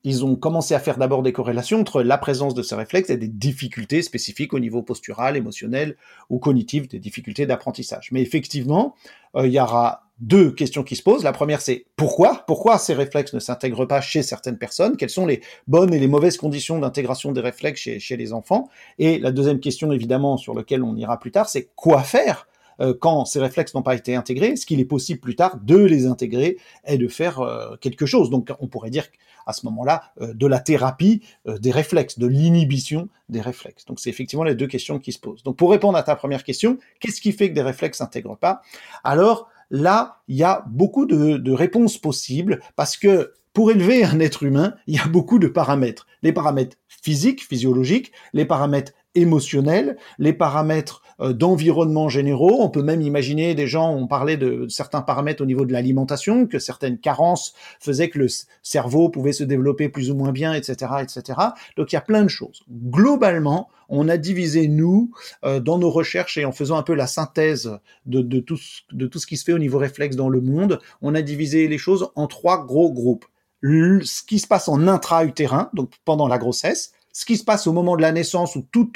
[0.07, 3.17] ils ont commencé à faire d'abord des corrélations entre la présence de ces réflexes et
[3.17, 5.97] des difficultés spécifiques au niveau postural, émotionnel
[6.31, 8.11] ou cognitif, des difficultés d'apprentissage.
[8.13, 8.95] Mais effectivement,
[9.35, 11.25] euh, il y aura deux questions qui se posent.
[11.25, 12.45] La première, c'est pourquoi?
[12.47, 14.97] Pourquoi ces réflexes ne s'intègrent pas chez certaines personnes?
[14.97, 18.69] Quelles sont les bonnes et les mauvaises conditions d'intégration des réflexes chez, chez les enfants?
[19.01, 22.47] Et la deuxième question, évidemment, sur laquelle on ira plus tard, c'est quoi faire
[22.81, 25.77] euh, quand ces réflexes n'ont pas été intégrés, est-ce qu'il est possible plus tard de
[25.77, 29.07] les intégrer et de faire euh, quelque chose Donc on pourrait dire
[29.47, 33.85] à ce moment-là euh, de la thérapie des réflexes, de l'inhibition des réflexes.
[33.85, 35.43] Donc c'est effectivement les deux questions qui se posent.
[35.43, 38.63] Donc pour répondre à ta première question, qu'est-ce qui fait que des réflexes s'intègrent pas?
[39.05, 44.21] Alors là, il y a beaucoup de, de réponses possibles parce que pour élever un
[44.21, 46.07] être humain, il y a beaucoup de paramètres.
[46.23, 52.59] Les paramètres physiques, physiologiques, les paramètres émotionnels, les paramètres euh, d'environnement généraux.
[52.61, 56.47] On peut même imaginer des gens ont parlé de certains paramètres au niveau de l'alimentation,
[56.47, 58.27] que certaines carences faisaient que le
[58.63, 61.41] cerveau pouvait se développer plus ou moins bien, etc., etc.
[61.79, 62.65] Donc il y a plein de choses.
[62.71, 65.11] Globalement, on a divisé nous
[65.45, 69.37] euh, dans nos recherches et en faisant un peu la synthèse de tout ce qui
[69.39, 72.65] se fait au niveau réflexe dans le monde, on a divisé les choses en trois
[72.65, 73.25] gros groupes.
[73.63, 77.73] ce qui se passe en intra-utérin, donc pendant la grossesse, ce qui se passe au
[77.73, 78.93] moment de la naissance ou tout,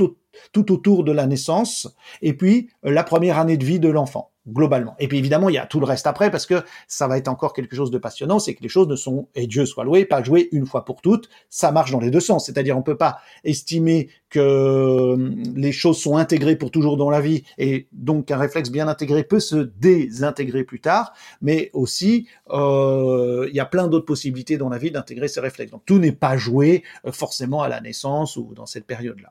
[0.70, 1.88] autour de la naissance,
[2.20, 4.94] et puis la première année de vie de l'enfant globalement.
[4.98, 7.28] Et puis évidemment, il y a tout le reste après parce que ça va être
[7.28, 10.04] encore quelque chose de passionnant, c'est que les choses ne sont, et Dieu soit loué,
[10.04, 11.28] pas jouées une fois pour toutes.
[11.48, 12.46] Ça marche dans les deux sens.
[12.46, 17.20] C'est-à-dire, on peut pas estimer que euh, les choses sont intégrées pour toujours dans la
[17.20, 23.46] vie et donc un réflexe bien intégré peut se désintégrer plus tard, mais aussi euh,
[23.48, 25.72] il y a plein d'autres possibilités dans la vie d'intégrer ces réflexes.
[25.72, 29.30] Donc tout n'est pas joué euh, forcément à la naissance ou dans cette période-là.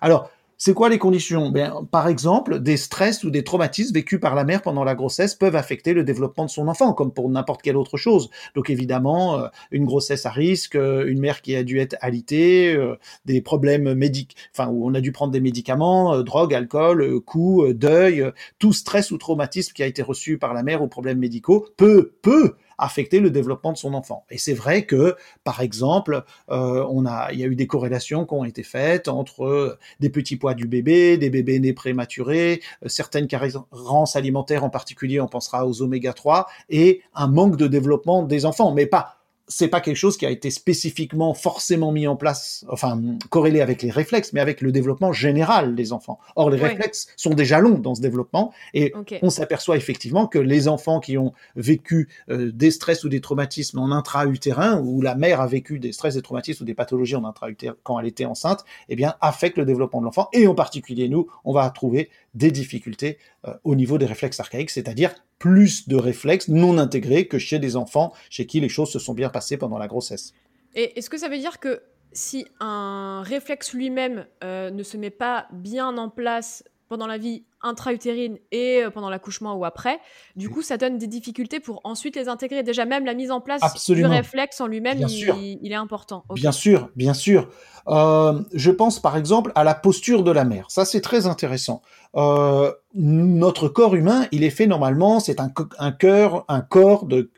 [0.00, 0.30] Alors
[0.62, 1.48] c'est quoi les conditions?
[1.48, 5.34] Ben, Par exemple, des stress ou des traumatismes vécus par la mère pendant la grossesse
[5.34, 8.28] peuvent affecter le développement de son enfant, comme pour n'importe quelle autre chose.
[8.54, 12.74] Donc évidemment, euh, une grossesse à risque, euh, une mère qui a dû être alitée,
[12.74, 17.74] euh, des problèmes médicaux, enfin où on a dû prendre des médicaments, drogue, alcool, coups,
[17.74, 21.68] deuil, tout stress ou traumatisme qui a été reçu par la mère ou problèmes médicaux
[21.78, 24.24] peut peut affecter le développement de son enfant.
[24.30, 28.24] Et c'est vrai que, par exemple, euh, on a, il y a eu des corrélations
[28.24, 32.62] qui ont été faites entre euh, des petits poids du bébé, des bébés nés prématurés,
[32.84, 37.66] euh, certaines carences alimentaires, en particulier, on pensera aux oméga 3, et un manque de
[37.66, 39.19] développement des enfants, mais pas
[39.50, 43.82] c'est pas quelque chose qui a été spécifiquement forcément mis en place, enfin corrélé avec
[43.82, 46.18] les réflexes, mais avec le développement général des enfants.
[46.36, 50.68] Or, les réflexes sont déjà longs dans ce développement, et on s'aperçoit effectivement que les
[50.68, 55.40] enfants qui ont vécu euh, des stress ou des traumatismes en intra-utérin, ou la mère
[55.40, 58.64] a vécu des stress, des traumatismes ou des pathologies en intra-utérin quand elle était enceinte,
[58.88, 62.50] eh bien, affectent le développement de l'enfant, et en particulier nous, on va trouver des
[62.50, 67.58] difficultés euh, au niveau des réflexes archaïques, c'est-à-dire plus de réflexes non intégrés que chez
[67.58, 70.32] des enfants chez qui les choses se sont bien passées pendant la grossesse.
[70.74, 75.10] Et est-ce que ça veut dire que si un réflexe lui-même euh, ne se met
[75.10, 80.00] pas bien en place pendant la vie intra-utérine et euh, pendant l'accouchement ou après,
[80.34, 82.64] du coup, ça donne des difficultés pour ensuite les intégrer.
[82.64, 86.24] Déjà, même la mise en place du réflexe en lui-même, il, est important.
[86.34, 87.48] Bien sûr, bien sûr.
[87.86, 90.66] Euh, je pense par exemple à la posture de la mère.
[90.68, 91.80] Ça, c'est très intéressant.
[92.16, 97.30] Euh, notre corps humain, il est fait normalement, c'est un, un cœur, un corps de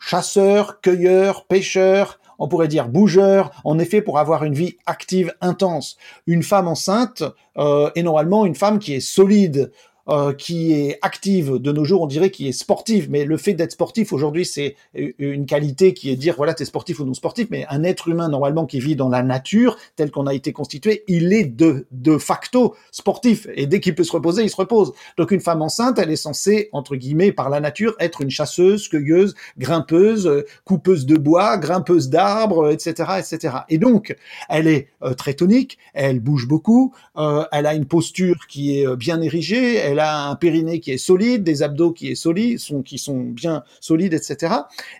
[0.00, 5.96] chasseur, cueilleur, pêcheur, on pourrait dire bougeur, en effet pour avoir une vie active intense.
[6.26, 7.22] Une femme enceinte
[7.58, 9.72] euh, est normalement une femme qui est solide,
[10.08, 13.54] euh, qui est active de nos jours, on dirait qui est sportive, mais le fait
[13.54, 17.14] d'être sportif aujourd'hui, c'est une qualité qui est dire voilà, tu es sportif ou non
[17.14, 20.52] sportif, mais un être humain normalement qui vit dans la nature, tel qu'on a été
[20.52, 24.54] constitué, il est de, de facto sportif, et dès qu'il peut se reposer, il se
[24.54, 24.92] repose.
[25.16, 28.88] Donc une femme enceinte, elle est censée, entre guillemets, par la nature, être une chasseuse,
[28.88, 33.56] cueilleuse, grimpeuse, coupeuse de bois, grimpeuse d'arbres, etc., etc.
[33.68, 34.16] Et donc,
[34.48, 38.96] elle est euh, très tonique, elle bouge beaucoup, euh, elle a une posture qui est
[38.96, 42.82] bien érigée, elle a un périnée qui est solide, des abdos qui est solide, sont,
[42.82, 44.54] qui sont bien solides, etc.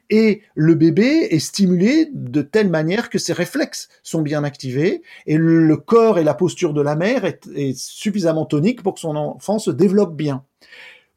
[0.08, 5.36] Et le bébé est stimulé de telle manière que ses réflexes sont bien activés et
[5.36, 9.16] le corps et la posture de la mère est, est suffisamment tonique pour que son
[9.16, 10.44] enfant se développe bien.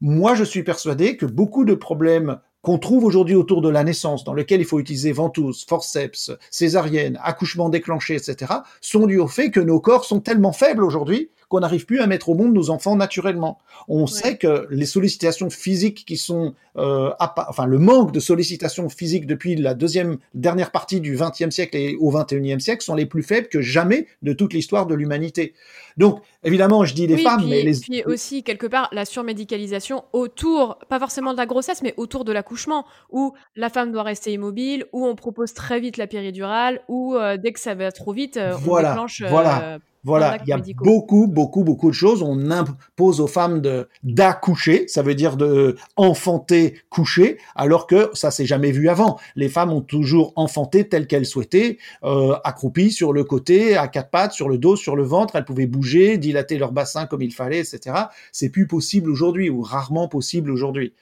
[0.01, 4.25] Moi, je suis persuadé que beaucoup de problèmes qu'on trouve aujourd'hui autour de la naissance,
[4.25, 9.49] dans lequel il faut utiliser ventouse, forceps, césarienne, accouchement déclenché, etc., sont dus au fait
[9.49, 12.69] que nos corps sont tellement faibles aujourd'hui qu'on n'arrive plus à mettre au monde nos
[12.69, 13.57] enfants naturellement.
[13.87, 19.25] On sait que les sollicitations physiques qui sont, euh, enfin le manque de sollicitations physiques
[19.25, 23.23] depuis la deuxième dernière partie du XXe siècle et au XXIe siècle sont les plus
[23.23, 25.55] faibles que jamais de toute l'histoire de l'humanité.
[25.97, 30.77] Donc évidemment, je dis les femmes, mais les puis aussi quelque part la surmédicalisation autour,
[30.87, 34.85] pas forcément de la grossesse, mais autour de l'accouchement, où la femme doit rester immobile,
[34.93, 38.37] où on propose très vite la péridurale, où euh, dès que ça va trop vite,
[38.37, 39.23] euh, on déclenche.
[39.23, 39.79] Voilà.
[40.09, 42.23] Voilà, il y a beaucoup, beaucoup, beaucoup de choses.
[42.23, 48.31] On impose aux femmes de d'accoucher, ça veut dire de enfanter, coucher, alors que ça
[48.31, 49.19] s'est jamais vu avant.
[49.35, 54.09] Les femmes ont toujours enfanté telles qu'elles souhaitaient, euh, accroupies sur le côté, à quatre
[54.09, 55.35] pattes, sur le dos, sur le ventre.
[55.35, 57.95] Elles pouvaient bouger, dilater leur bassin comme il fallait, etc.
[58.31, 60.93] C'est plus possible aujourd'hui ou rarement possible aujourd'hui.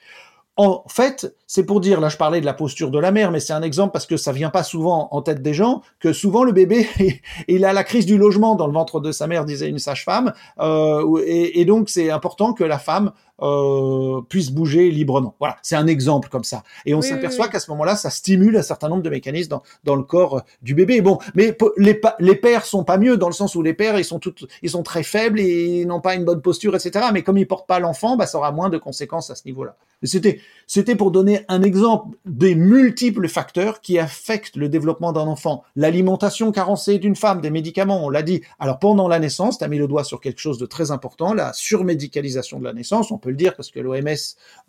[0.60, 3.38] En fait, c'est pour dire, là je parlais de la posture de la mère, mais
[3.38, 6.42] c'est un exemple parce que ça vient pas souvent en tête des gens, que souvent
[6.42, 6.88] le bébé,
[7.48, 10.32] il a la crise du logement dans le ventre de sa mère, disait une sage-femme,
[10.58, 15.36] euh, et, et, donc c'est important que la femme euh, puisse bouger librement.
[15.38, 16.64] Voilà, c'est un exemple comme ça.
[16.86, 19.94] Et on s'aperçoit qu'à ce moment-là, ça stimule un certain nombre de mécanismes dans, dans
[19.94, 21.00] le corps euh, du bébé.
[21.02, 24.04] Bon, mais les, les pères sont pas mieux dans le sens où les pères, ils
[24.04, 27.06] sont toutes, ils sont très faibles et ils n'ont pas une bonne posture, etc.
[27.12, 29.76] Mais comme ils portent pas l'enfant, bah, ça aura moins de conséquences à ce niveau-là.
[30.04, 35.64] C'était, pour donner un exemple des multiples facteurs qui affectent le développement d'un enfant.
[35.74, 38.42] L'alimentation carencée d'une femme, des médicaments, on l'a dit.
[38.60, 41.34] Alors pendant la naissance, tu as mis le doigt sur quelque chose de très important,
[41.34, 43.10] la surmédicalisation de la naissance.
[43.10, 44.06] On peut le dire parce que l'OMS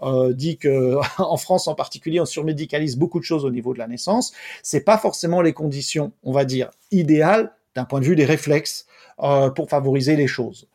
[0.02, 3.80] euh, dit que en France en particulier, on surmédicalise beaucoup de choses au niveau de
[3.80, 4.34] la naissance.
[4.64, 8.88] C'est pas forcément les conditions, on va dire, idéales d'un point de vue des réflexes,
[9.56, 10.68] pour favoriser les choses.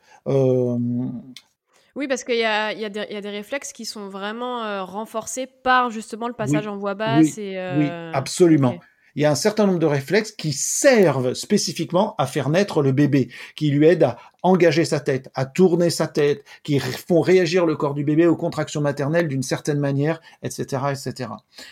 [1.96, 6.28] Oui, parce qu'il y, y, y a, des réflexes qui sont vraiment renforcés par justement
[6.28, 7.36] le passage en voix basse.
[7.36, 8.78] Oui, et, oui absolument
[9.14, 12.92] il y a un certain nombre de réflexes qui servent spécifiquement à faire naître le
[12.92, 17.64] bébé, qui lui aident à engager sa tête, à tourner sa tête, qui font réagir
[17.64, 21.30] le corps du bébé aux contractions maternelles d'une certaine manière, etc., etc.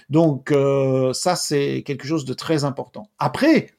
[0.09, 3.09] Donc euh, ça, c'est quelque chose de très important.
[3.19, 3.71] Après,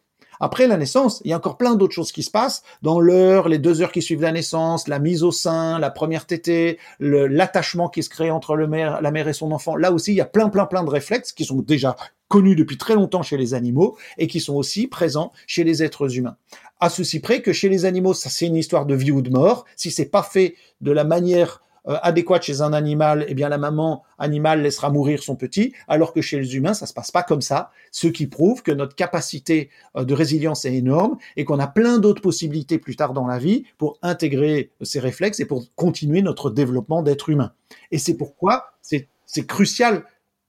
[0.43, 3.47] après la naissance, il y a encore plein d'autres choses qui se passent dans l'heure,
[3.47, 7.87] les deux heures qui suivent la naissance, la mise au sein, la première tétée, l'attachement
[7.87, 8.67] qui se crée entre la
[9.11, 9.77] mère et son enfant.
[9.77, 11.95] Là aussi, il y a plein, plein, plein de réflexes qui sont déjà
[12.27, 16.17] connus depuis très longtemps chez les animaux et qui sont aussi présents chez les êtres
[16.17, 16.35] humains.
[16.81, 19.29] À ceci près que chez les animaux, ça c'est une histoire de vie ou de
[19.29, 19.63] mort.
[19.77, 24.03] Si c'est pas fait de la manière adéquate chez un animal, eh bien la maman
[24.17, 27.41] animale laissera mourir son petit, alors que chez les humains, ça se passe pas comme
[27.41, 31.67] ça, ce qui prouve que notre capacité euh, de résilience est énorme et qu'on a
[31.67, 36.21] plein d'autres possibilités plus tard dans la vie pour intégrer ces réflexes et pour continuer
[36.21, 37.53] notre développement d'être humain.
[37.91, 40.03] Et c'est pourquoi c'est crucial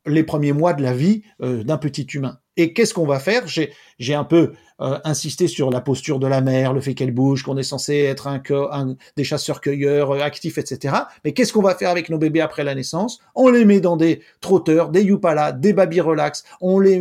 [0.07, 2.38] les premiers mois de la vie euh, d'un petit humain.
[2.56, 3.44] Et qu'est-ce qu'on va faire?
[3.46, 7.42] J'ai un peu euh, insisté sur la posture de la mère, le fait qu'elle bouge,
[7.42, 10.94] qu'on est censé être un, un des chasseurs-cueilleurs euh, actifs, etc.
[11.24, 13.20] Mais qu'est-ce qu'on va faire avec nos bébés après la naissance?
[13.34, 16.44] On les met dans des trotteurs, des yupala, des baby relax.
[16.60, 17.00] On les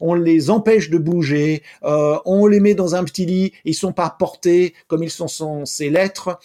[0.00, 3.92] on les empêche de bouger, euh, on les met dans un petit lit, ils sont
[3.92, 6.40] pas portés comme ils sont censés l'être,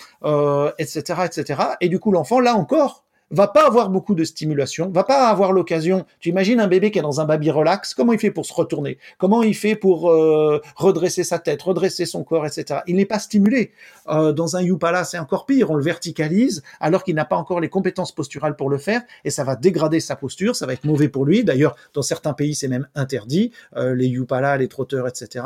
[0.77, 1.61] etc., etc.
[1.81, 5.51] Et du coup, l'enfant, là encore, va pas avoir beaucoup de stimulation, va pas avoir
[5.51, 6.05] l'occasion.
[6.19, 8.53] Tu imagines un bébé qui est dans un baby relax, comment il fait pour se
[8.53, 8.97] retourner?
[9.17, 12.81] Comment il fait pour euh, redresser sa tête, redresser son corps, etc.
[12.87, 13.71] Il n'est pas stimulé.
[14.07, 15.71] Euh, dans un Yupala, c'est encore pire.
[15.71, 19.29] On le verticalise alors qu'il n'a pas encore les compétences posturales pour le faire et
[19.29, 21.43] ça va dégrader sa posture, ça va être mauvais pour lui.
[21.43, 23.51] D'ailleurs, dans certains pays, c'est même interdit.
[23.75, 25.45] Euh, les Yupala, les trotteurs, etc.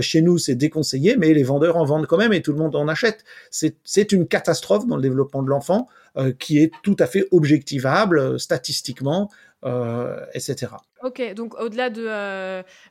[0.00, 2.74] chez nous, c'est déconseillé, mais les vendeurs en vendent quand même et tout le monde
[2.76, 3.24] en achète.
[3.50, 5.88] C'est une catastrophe dans le développement de l'enfant.
[6.40, 9.30] Qui est tout à fait objectivable euh, statistiquement,
[9.64, 10.72] euh, etc.
[11.02, 12.04] Ok, donc au-delà de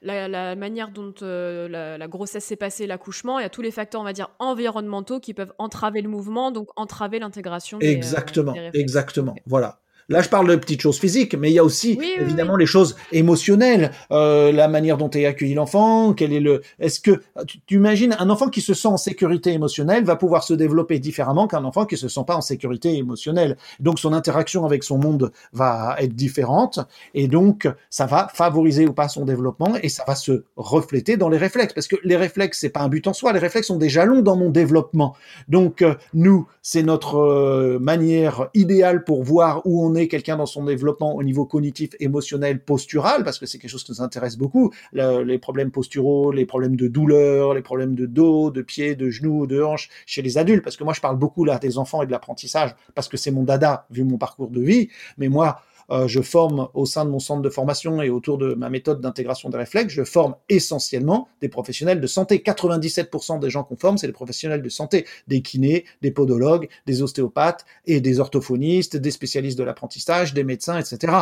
[0.02, 4.04] la, manière dont la, grossesse s'est passée, l'accouchement, il y a tous les facteurs, on
[4.04, 7.80] va dire, environnementaux qui peuvent entraver le mouvement, donc entraver l'intégration.
[7.80, 9.36] Exactement, exactement.
[9.46, 9.80] Voilà.
[10.10, 12.96] Là, je parle de petites choses physiques, mais il y a aussi évidemment les choses
[13.12, 18.16] émotionnelles, euh, la manière dont est accueilli l'enfant, quel est le, est-ce que tu, imagines
[18.18, 21.86] un enfant qui se sent en sécurité émotionnelle va pouvoir se développer différemment qu'un enfant
[21.86, 23.56] qui se sent pas en sécurité émotionnelle.
[23.80, 26.80] Donc son interaction avec son monde va être différente
[27.14, 31.30] et donc ça va favoriser ou pas son développement et ça va se refléter dans
[31.30, 33.78] les réflexes parce que les réflexes c'est pas un but en soi, les réflexes sont
[33.78, 35.16] des jalons dans mon développement.
[35.48, 40.46] Donc euh, nous, c'est notre euh, manière idéale pour voir où on est quelqu'un dans
[40.46, 44.38] son développement au niveau cognitif, émotionnel, postural, parce que c'est quelque chose qui nous intéresse
[44.38, 49.10] beaucoup, les problèmes posturaux, les problèmes de douleur, les problèmes de dos, de pieds, de
[49.10, 52.02] genoux, de hanches chez les adultes, parce que moi je parle beaucoup là des enfants
[52.02, 55.62] et de l'apprentissage, parce que c'est mon dada vu mon parcours de vie, mais moi
[56.08, 59.50] je forme au sein de mon centre de formation et autour de ma méthode d'intégration
[59.50, 62.40] des réflexes, je forme essentiellement des professionnels de santé.
[62.40, 67.02] 97% des gens qu'on forme, c'est des professionnels de santé, des kinés, des podologues, des
[67.02, 71.14] ostéopathes et des orthophonistes, des spécialistes de l'apprentissage, des médecins, etc.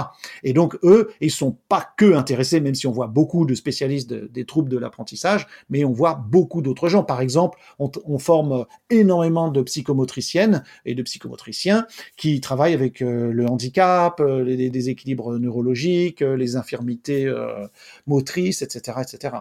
[0.44, 4.14] Et donc eux, ils sont pas que intéressés, même si on voit beaucoup de spécialistes
[4.14, 7.04] des troubles de l'apprentissage, mais on voit beaucoup d'autres gens.
[7.04, 11.86] Par exemple, on, forme énormément de psychomotriciennes et de psychomotriciens
[12.18, 17.68] qui travaillent avec euh, le handicap, euh, déséquilibres neurologiques, euh, les infirmités euh,
[18.06, 19.36] motrices, etc., etc.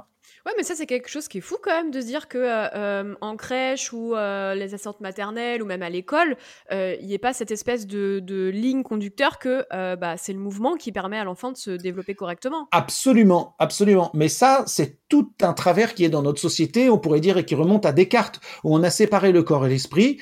[0.47, 2.39] Ouais, mais ça, c'est quelque chose qui est fou quand même de se dire que
[2.41, 6.37] euh, en crèche ou les assistantes maternelles ou même à l'école,
[6.71, 10.93] il n'y ait pas cette espèce de, ligne conducteur que bah, c'est le mouvement qui
[10.93, 12.69] permet à l'enfant de se développer correctement.
[12.71, 14.11] Absolument, absolument.
[14.15, 17.45] Mais ça, c'est tout un travers qui est dans notre société, on pourrait dire, et
[17.45, 20.19] qui remonte à Descartes, où on a séparé le corps et l'esprit,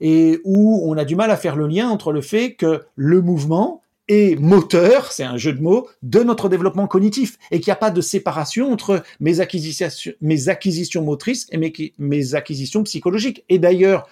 [0.00, 3.22] et où on a du mal à faire le lien entre le fait que le
[3.22, 7.72] mouvement et moteur, c'est un jeu de mots, de notre développement cognitif et qu'il n'y
[7.72, 9.88] a pas de séparation entre mes acquisitions,
[10.20, 13.44] mes acquisitions motrices et mes, mes acquisitions psychologiques.
[13.48, 14.08] Et d'ailleurs,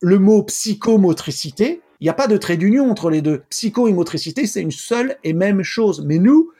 [0.00, 3.42] le mot psychomotricité, il n'y a pas de trait d'union entre les deux.
[3.50, 6.04] Psycho et motricité, c'est une seule et même chose.
[6.04, 6.50] Mais nous,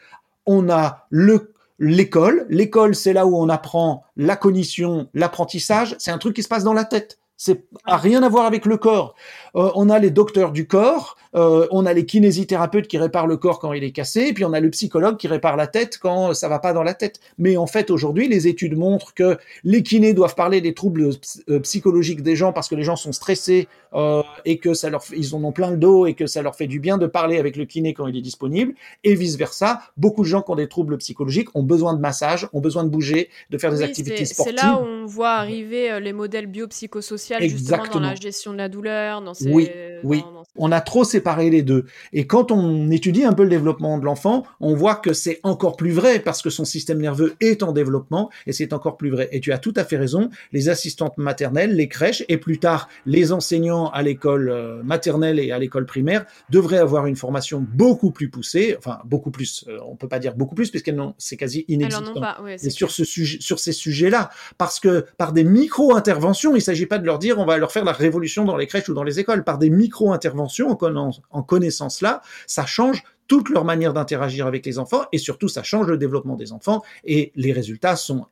[0.46, 2.46] on a le l'école.
[2.48, 5.96] L'école, c'est là où on apprend la cognition, l'apprentissage.
[5.98, 7.18] C'est un truc qui se passe dans la tête.
[7.36, 9.14] C'est a rien à voir avec le corps.
[9.56, 13.36] Euh, on a les docteurs du corps euh, on a les kinésithérapeutes qui réparent le
[13.36, 15.98] corps quand il est cassé, et puis on a le psychologue qui répare la tête
[15.98, 17.20] quand ça va pas dans la tête.
[17.38, 21.10] Mais en fait, aujourd'hui, les études montrent que les kinés doivent parler des troubles
[21.48, 25.04] euh, psychologiques des gens parce que les gens sont stressés euh, et que ça leur,
[25.16, 27.38] ils en ont plein le dos et que ça leur fait du bien de parler
[27.38, 29.80] avec le kiné quand il est disponible, et vice versa.
[29.96, 32.88] Beaucoup de gens qui ont des troubles psychologiques ont besoin de massage, ont besoin de
[32.88, 34.54] bouger, de faire des activités sportives.
[34.56, 38.58] C'est là où on voit arriver euh, les modèles biopsychosociaux justement dans la gestion de
[38.58, 39.68] la douleur, dans ces, oui,
[40.02, 40.22] oui.
[40.56, 41.84] On a trop séparé les deux.
[42.12, 45.76] Et quand on étudie un peu le développement de l'enfant, on voit que c'est encore
[45.76, 49.28] plus vrai parce que son système nerveux est en développement et c'est encore plus vrai.
[49.32, 50.30] Et tu as tout à fait raison.
[50.52, 55.50] Les assistantes maternelles, les crèches et plus tard les enseignants à l'école euh, maternelle et
[55.50, 58.76] à l'école primaire devraient avoir une formation beaucoup plus poussée.
[58.78, 59.64] Enfin, beaucoup plus.
[59.68, 62.20] Euh, on peut pas dire beaucoup plus puisqu'elles n'ont, c'est quasi inexistant.
[62.20, 62.38] Pas,
[62.68, 67.06] sur ce sujet, sur ces sujets-là, parce que par des micro-interventions, il s'agit pas de
[67.06, 69.42] leur dire on va leur faire la révolution dans les crèches ou dans les écoles.
[69.42, 74.78] Par des micro-interventions en, en connaissance là, ça change toute leur manière d'interagir avec les
[74.78, 78.26] enfants et surtout ça change le développement des enfants et les résultats sont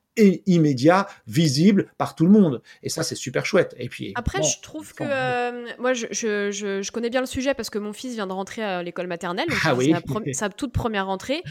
[0.47, 2.63] immédiats, visibles par tout le monde.
[2.83, 3.75] Et ça, c'est super chouette.
[3.79, 7.55] Et puis après, je trouve que euh, moi, je, je, je, connais bien le sujet
[7.55, 9.95] parce que mon fils vient de rentrer à l'école maternelle, donc ah oui.
[10.33, 11.43] sa, toute première rentrée.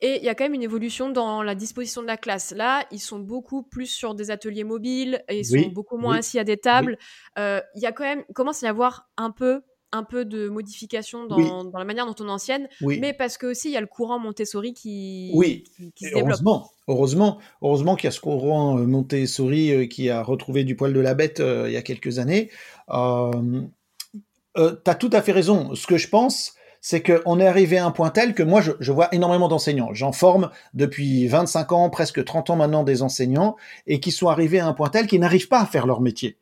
[0.00, 2.52] Et il y a quand même une évolution dans la disposition de la classe.
[2.52, 6.38] Là, ils sont beaucoup plus sur des ateliers mobiles et ils sont beaucoup moins assis
[6.38, 6.98] à des tables.
[7.38, 9.62] Euh, il y a quand même commence à y avoir un peu
[9.94, 13.72] un peu de modification dans, la manière dont on enseigne, mais parce que aussi il
[13.72, 15.64] y a le courant Montessori qui, oui.
[15.96, 16.24] se développe.
[16.24, 20.76] Heureusement, heureusement, heureusement qu'il y a ce courant euh, Montessori euh, qui a retrouvé du
[20.76, 22.50] poil de la bête euh, il y a quelques années.
[22.90, 23.30] Euh,
[24.54, 25.74] tu as tout à fait raison.
[25.74, 28.72] Ce que je pense, c'est qu'on est arrivé à un point tel que moi, je,
[28.80, 29.94] je vois énormément d'enseignants.
[29.94, 34.60] J'en forme depuis 25 ans, presque 30 ans maintenant des enseignants, et qui sont arrivés
[34.60, 36.36] à un point tel qu'ils n'arrivent pas à faire leur métier.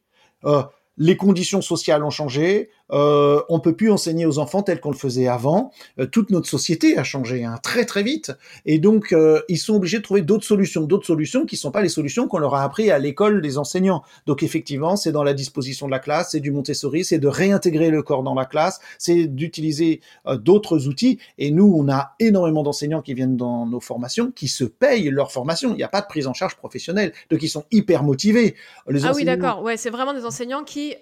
[0.44, 0.62] Euh,
[0.98, 4.96] les conditions sociales ont changé, euh, on peut plus enseigner aux enfants tel qu'on le
[4.96, 5.72] faisait avant.
[5.98, 8.33] Euh, toute notre société a changé hein, très très vite,
[8.66, 11.83] et donc euh, ils sont obligés de trouver d'autres solutions, d'autres solutions qui sont pas
[11.83, 14.02] les solutions qu'on leur a appris à l'école des enseignants.
[14.26, 17.90] Donc effectivement, c'est dans la disposition de la classe, c'est du Montessori, c'est de réintégrer
[17.90, 21.18] le corps dans la classe, c'est d'utiliser euh, d'autres outils.
[21.38, 25.33] Et nous, on a énormément d'enseignants qui viennent dans nos formations, qui se payent leur
[25.33, 25.70] formation.
[25.70, 28.55] Il n'y a pas de prise en charge professionnelle, donc ils sont hyper motivés.
[28.87, 29.62] ah oui, d'accord.
[29.62, 30.94] Ouais, c'est vraiment des enseignants qui,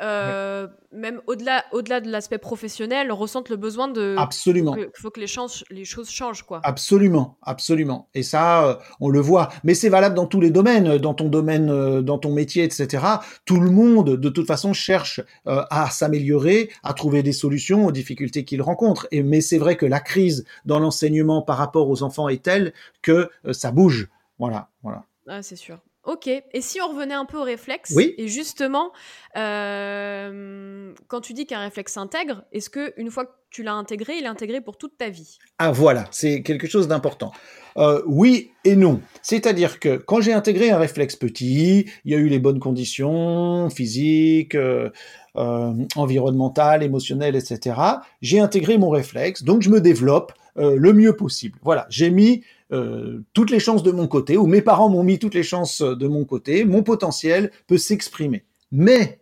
[0.93, 4.15] même au-delà au-delà de l'aspect professionnel, ressentent le besoin de.
[4.19, 4.77] Absolument.
[4.77, 5.27] Il faut que les,
[5.71, 6.61] les choses changent, quoi.
[6.63, 8.09] Absolument, absolument.
[8.15, 9.49] Et ça, euh, on le voit.
[9.65, 13.05] Mais c'est valable dans tous les domaines, dans ton domaine, euh, dans ton métier, etc.
[13.47, 17.93] Tout le monde, de toute façon, cherche euh, à s'améliorer, à trouver des solutions aux
[17.93, 19.09] difficultés qu'il rencontre.
[19.11, 22.73] Et mais c'est vrai que la crise dans l'enseignement par rapport aux enfants est telle
[23.03, 24.09] que ça bouge.
[24.39, 25.05] Voilà, voilà.
[25.27, 25.79] Ah, c'est sûr.
[26.05, 26.29] Ok.
[26.29, 28.15] Et si on revenait un peu au réflexe Oui.
[28.17, 28.93] Et justement,
[29.37, 34.15] euh, quand tu dis qu'un réflexe s'intègre, est-ce que une fois que tu l'as intégré,
[34.17, 35.39] il est intégré pour toute ta vie?
[35.59, 37.33] Ah voilà, c'est quelque chose d'important.
[37.77, 39.03] Euh, oui et non.
[39.21, 43.69] C'est-à-dire que quand j'ai intégré un réflexe petit, il y a eu les bonnes conditions
[43.69, 44.91] physiques, euh,
[45.35, 47.77] environnementales, émotionnelles, etc.
[48.23, 51.59] J'ai intégré mon réflexe, donc je me développe le mieux possible.
[51.63, 55.19] Voilà, j'ai mis euh, toutes les chances de mon côté, ou mes parents m'ont mis
[55.19, 58.45] toutes les chances de mon côté, mon potentiel peut s'exprimer.
[58.73, 59.21] Mais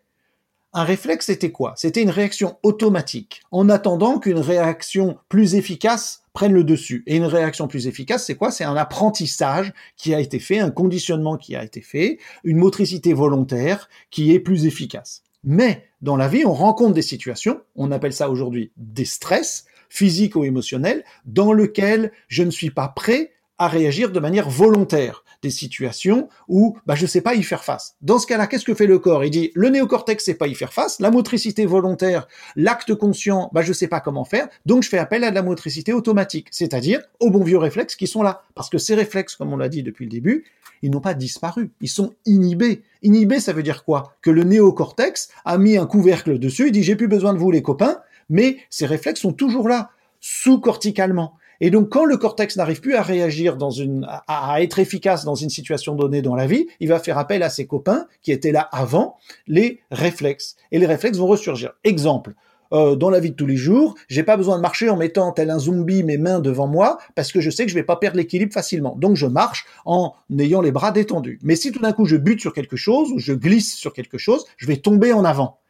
[0.75, 1.73] un réflexe, c'était quoi?
[1.77, 7.03] C'était une réaction automatique, en attendant qu'une réaction plus efficace prenne le dessus.
[7.07, 8.51] Et une réaction plus efficace, c'est quoi?
[8.51, 13.13] C'est un apprentissage qui a été fait, un conditionnement qui a été fait, une motricité
[13.13, 15.23] volontaire qui est plus efficace.
[15.43, 20.37] Mais dans la vie, on rencontre des situations, on appelle ça aujourd'hui des stress, physiques
[20.37, 25.25] ou émotionnels, dans lesquels je ne suis pas prêt à réagir de manière volontaire.
[25.41, 27.95] Des situations où bah, je ne sais pas y faire face.
[28.03, 29.25] Dans ce cas-là, qu'est-ce que fait le corps?
[29.25, 33.63] Il dit le néocortex sait pas y faire face, la motricité volontaire, l'acte conscient, bah,
[33.63, 37.03] je sais pas comment faire, donc je fais appel à de la motricité automatique, c'est-à-dire
[37.21, 38.43] aux bons vieux réflexes qui sont là.
[38.57, 40.45] Parce que ces réflexes, comme on l'a dit depuis le début,
[40.83, 42.83] ils n'ont pas disparu, ils sont inhibés.
[43.03, 44.15] Inhibés, ça veut dire quoi?
[44.23, 47.53] Que le néocortex a mis un couvercle dessus, il dit j'ai plus besoin de vous
[47.53, 49.91] les copains, mais ces réflexes sont toujours là,
[50.21, 51.35] sous-corticalement.
[51.61, 55.35] Et donc, quand le cortex n'arrive plus à réagir dans une, à, être efficace dans
[55.35, 58.53] une situation donnée dans la vie, il va faire appel à ses copains qui étaient
[58.53, 59.17] là avant,
[59.47, 60.57] les réflexes.
[60.71, 61.73] Et les réflexes vont ressurgir.
[61.85, 62.35] Exemple.
[62.71, 65.33] Euh, dans la vie de tous les jours, j'ai pas besoin de marcher en mettant
[65.33, 67.97] tel un zombie mes mains devant moi parce que je sais que je vais pas
[67.97, 68.95] perdre l'équilibre facilement.
[68.99, 71.39] Donc je marche en ayant les bras détendus.
[71.43, 74.19] Mais si tout d'un coup je bute sur quelque chose ou je glisse sur quelque
[74.19, 75.61] chose, je vais tomber en avant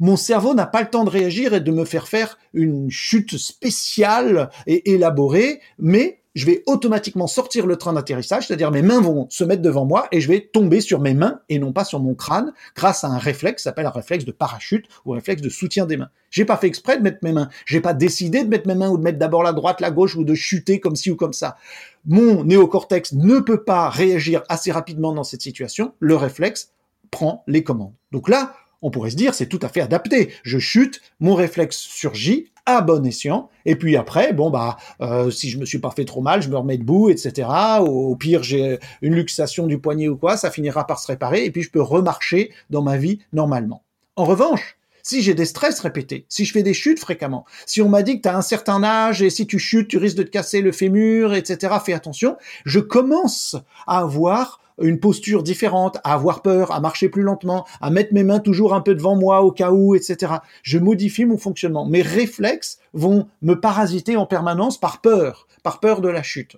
[0.00, 3.38] mon cerveau n'a pas le temps de réagir et de me faire faire une chute
[3.38, 9.26] spéciale et élaborée, mais je vais automatiquement sortir le train d'atterrissage, c'est-à-dire mes mains vont
[9.30, 11.98] se mettre devant moi et je vais tomber sur mes mains et non pas sur
[11.98, 15.40] mon crâne grâce à un réflexe qui s'appelle un réflexe de parachute ou un réflexe
[15.40, 16.10] de soutien des mains.
[16.28, 18.90] J'ai pas fait exprès de mettre mes mains, j'ai pas décidé de mettre mes mains
[18.90, 21.32] ou de mettre d'abord la droite, la gauche ou de chuter comme ci ou comme
[21.32, 21.56] ça.
[22.04, 26.74] Mon néocortex ne peut pas réagir assez rapidement dans cette situation, le réflexe
[27.10, 27.94] prend les commandes.
[28.12, 28.52] Donc là,
[28.86, 30.30] on pourrait se dire c'est tout à fait adapté.
[30.44, 35.50] Je chute, mon réflexe surgit à bon escient, et puis après, bon bah, euh, si
[35.50, 37.48] je me suis pas fait trop mal, je me remets debout, etc.
[37.80, 41.50] Au, pire, j'ai une luxation du poignet ou quoi, ça finira par se réparer, et
[41.50, 43.82] puis je peux remarcher dans ma vie normalement.
[44.16, 47.88] En revanche, si j'ai des stress répétés, si je fais des chutes fréquemment, si on
[47.88, 50.24] m'a dit que tu as un certain âge et si tu chutes, tu risques de
[50.24, 53.56] te casser le fémur, etc., fais attention, je commence
[53.86, 58.24] à avoir une posture différente, à avoir peur, à marcher plus lentement, à mettre mes
[58.24, 60.34] mains toujours un peu devant moi au cas où, etc.
[60.62, 61.86] Je modifie mon fonctionnement.
[61.86, 66.56] Mes réflexes vont me parasiter en permanence par peur, par peur de la chute.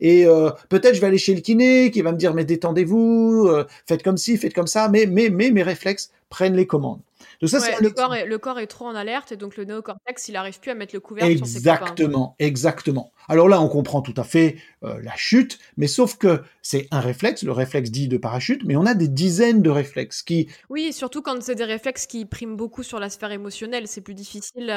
[0.00, 3.46] Et euh, peut-être je vais aller chez le kiné qui va me dire mais détendez-vous,
[3.48, 7.00] euh, faites comme ci, faites comme ça, mais mais mais mes réflexes prennent les commandes
[7.40, 10.60] le, corps est, le corps est trop en alerte et donc le néocortex, il n'arrive
[10.60, 13.12] plus à mettre le couvercle exactement, sur ses Exactement, exactement.
[13.28, 17.00] Alors là, on comprend tout à fait euh, la chute, mais sauf que c'est un
[17.00, 20.48] réflexe, le réflexe dit de parachute, mais on a des dizaines de réflexes qui...
[20.68, 24.14] Oui, surtout quand c'est des réflexes qui priment beaucoup sur la sphère émotionnelle, c'est plus
[24.14, 24.74] difficile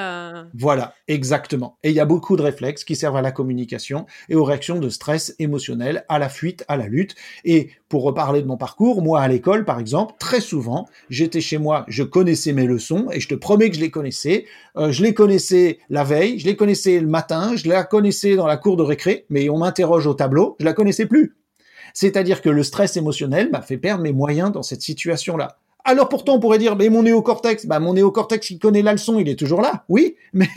[0.54, 1.78] Voilà, exactement.
[1.84, 4.80] Et il y a beaucoup de réflexes qui servent à la communication et aux réactions
[4.80, 7.16] de stress émotionnel, à la fuite, à la lutte.
[7.44, 11.58] Et pour reparler de mon parcours, moi à l'école, par exemple, très souvent, j'étais chez
[11.58, 14.46] moi, je connaissais mes leçons et je te promets que je les connaissais.
[14.78, 18.48] Euh, je les connaissais la veille, je les connaissais le matin, je les connaissais dans
[18.48, 21.36] la cour de récré, mais on m'interroge au tableau, je la connaissais plus.
[21.94, 25.58] C'est-à-dire que le stress émotionnel m'a fait perdre mes moyens dans cette situation-là.
[25.86, 29.20] Alors pourtant, on pourrait dire, mais mon néocortex, bah mon néocortex, il connaît la leçon,
[29.20, 30.48] il est toujours là, oui, mais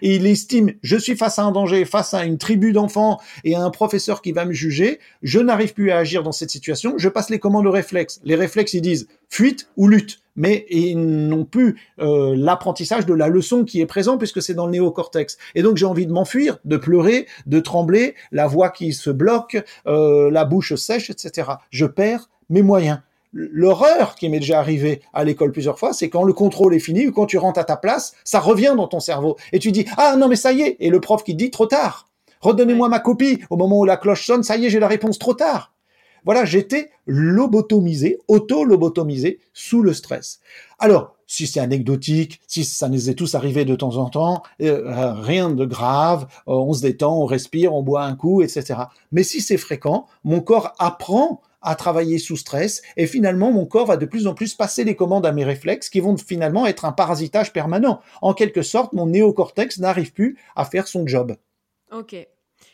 [0.00, 3.62] il estime, je suis face à un danger, face à une tribu d'enfants et à
[3.62, 7.08] un professeur qui va me juger, je n'arrive plus à agir dans cette situation, je
[7.08, 8.20] passe les commandes aux réflexes.
[8.24, 13.26] Les réflexes, ils disent fuite ou lutte, mais ils n'ont plus euh, l'apprentissage de la
[13.26, 15.36] leçon qui est présent puisque c'est dans le néocortex.
[15.56, 19.60] Et donc j'ai envie de m'enfuir, de pleurer, de trembler, la voix qui se bloque,
[19.88, 21.50] euh, la bouche sèche, etc.
[21.70, 23.00] Je perds mes moyens
[23.36, 27.06] l'horreur qui m'est déjà arrivée à l'école plusieurs fois, c'est quand le contrôle est fini
[27.06, 29.84] ou quand tu rentres à ta place, ça revient dans ton cerveau et tu dis
[29.96, 32.08] ah non mais ça y est et le prof qui dit trop tard.
[32.40, 35.18] Redonnez-moi ma copie au moment où la cloche sonne, ça y est, j'ai la réponse
[35.18, 35.72] trop tard.
[36.24, 40.40] Voilà, j'étais lobotomisé, auto-lobotomisé sous le stress.
[40.80, 45.12] Alors, si c'est anecdotique, si ça nous est tous arrivé de temps en temps, euh,
[45.12, 48.74] rien de grave, euh, on se détend, on respire, on boit un coup, etc.
[49.12, 53.86] Mais si c'est fréquent, mon corps apprend à travailler sous stress, et finalement mon corps
[53.86, 56.84] va de plus en plus passer les commandes à mes réflexes qui vont finalement être
[56.84, 58.00] un parasitage permanent.
[58.22, 61.36] En quelque sorte, mon néocortex n'arrive plus à faire son job.
[61.92, 62.14] Ok.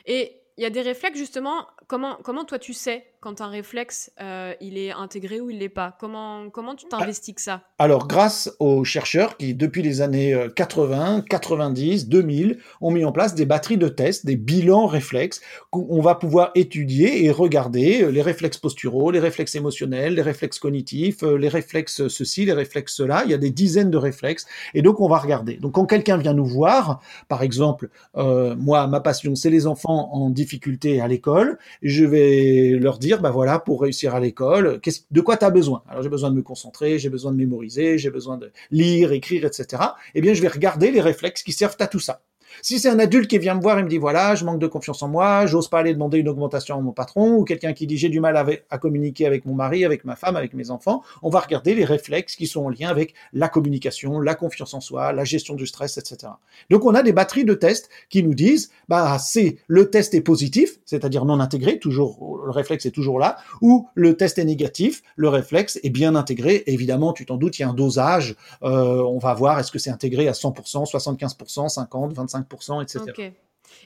[0.07, 4.11] Et il y a des réflexes justement comment, comment toi tu sais quand un réflexe
[4.21, 5.97] euh, il est intégré ou il l'est pas?
[6.01, 7.63] Comment, comment tu t'investis que ça?
[7.79, 13.35] Alors grâce aux chercheurs qui depuis les années 80, 90, 2000 ont mis en place
[13.35, 18.23] des batteries de tests, des bilans réflexes qu'on va pouvoir étudier et regarder euh, les
[18.23, 23.23] réflexes posturaux, les réflexes émotionnels, les réflexes cognitifs, euh, les réflexes ceci, les réflexes cela.
[23.25, 25.59] Il y a des dizaines de réflexes et donc on va regarder.
[25.59, 30.29] Donc quand quelqu'un vient nous voir, par exemple, moi ma passion c'est les enfants en
[30.29, 35.37] difficulté à l'école je vais leur dire, bah voilà, pour réussir à l'école, de quoi
[35.37, 35.83] tu as besoin?
[35.89, 39.45] Alors j'ai besoin de me concentrer, j'ai besoin de mémoriser, j'ai besoin de lire, écrire,
[39.45, 39.83] etc.
[40.15, 42.23] Eh bien, je vais regarder les réflexes qui servent à tout ça.
[42.61, 44.67] Si c'est un adulte qui vient me voir et me dit voilà, je manque de
[44.67, 47.87] confiance en moi, j'ose pas aller demander une augmentation à mon patron, ou quelqu'un qui
[47.87, 48.37] dit j'ai du mal
[48.69, 51.85] à, communiquer avec mon mari, avec ma femme, avec mes enfants, on va regarder les
[51.85, 55.67] réflexes qui sont en lien avec la communication, la confiance en soi, la gestion du
[55.67, 56.33] stress, etc.
[56.71, 60.21] Donc on a des batteries de tests qui nous disent bah c'est le test est
[60.21, 65.03] positif, c'est-à-dire non intégré, toujours le réflexe est toujours là, ou le test est négatif,
[65.17, 66.65] le réflexe est bien intégré.
[66.67, 68.37] Évidemment, tu t'en doutes, il y a un dosage.
[68.63, 72.42] Euh, on va voir est-ce que c'est intégré à 100%, 75%, 50%, 25
[72.83, 73.33] etc.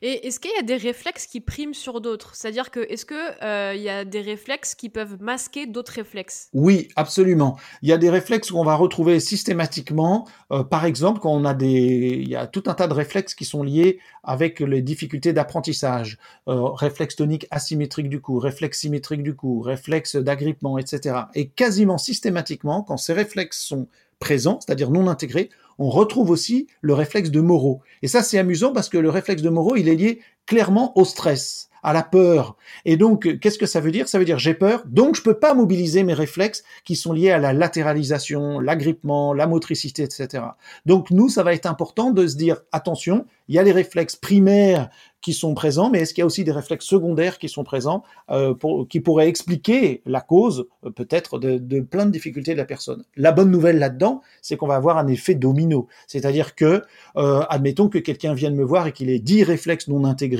[0.02, 2.34] Et est-ce qu'il y a des réflexes qui priment sur d'autres?
[2.34, 6.48] C'est-à-dire que est-ce qu'il euh, y a des réflexes qui peuvent masquer d'autres réflexes?
[6.52, 7.56] Oui, absolument.
[7.82, 10.26] Il y a des réflexes qu'on va retrouver systématiquement.
[10.52, 13.34] Euh, par exemple, quand on a des, il y a tout un tas de réflexes
[13.34, 16.18] qui sont liés avec les difficultés d'apprentissage.
[16.48, 21.16] Euh, réflexe tonique asymétrique du cou, réflexe symétrique du cou, réflexe d'agrippement, etc.
[21.34, 23.88] Et quasiment systématiquement, quand ces réflexes sont
[24.18, 27.80] présents, c'est-à-dire non intégrés, on retrouve aussi le réflexe de Moreau.
[28.02, 31.04] Et ça, c'est amusant parce que le réflexe de Moreau, il est lié clairement au
[31.04, 32.56] stress à la peur.
[32.84, 34.08] Et donc, qu'est-ce que ça veut dire?
[34.08, 37.30] Ça veut dire j'ai peur, donc je peux pas mobiliser mes réflexes qui sont liés
[37.30, 40.42] à la latéralisation, l'agrippement, la motricité, etc.
[40.84, 44.16] Donc nous, ça va être important de se dire attention, il y a les réflexes
[44.16, 44.90] primaires
[45.20, 48.04] qui sont présents, mais est-ce qu'il y a aussi des réflexes secondaires qui sont présents,
[48.30, 48.54] euh,
[48.88, 53.04] qui pourraient expliquer la cause euh, peut-être de, de, plein de difficultés de la personne?
[53.16, 56.82] La bonne nouvelle là-dedans, c'est qu'on va avoir un effet domino, c'est-à-dire que,
[57.16, 60.35] euh, admettons que quelqu'un vienne me voir et qu'il ait 10 réflexes non intégrés,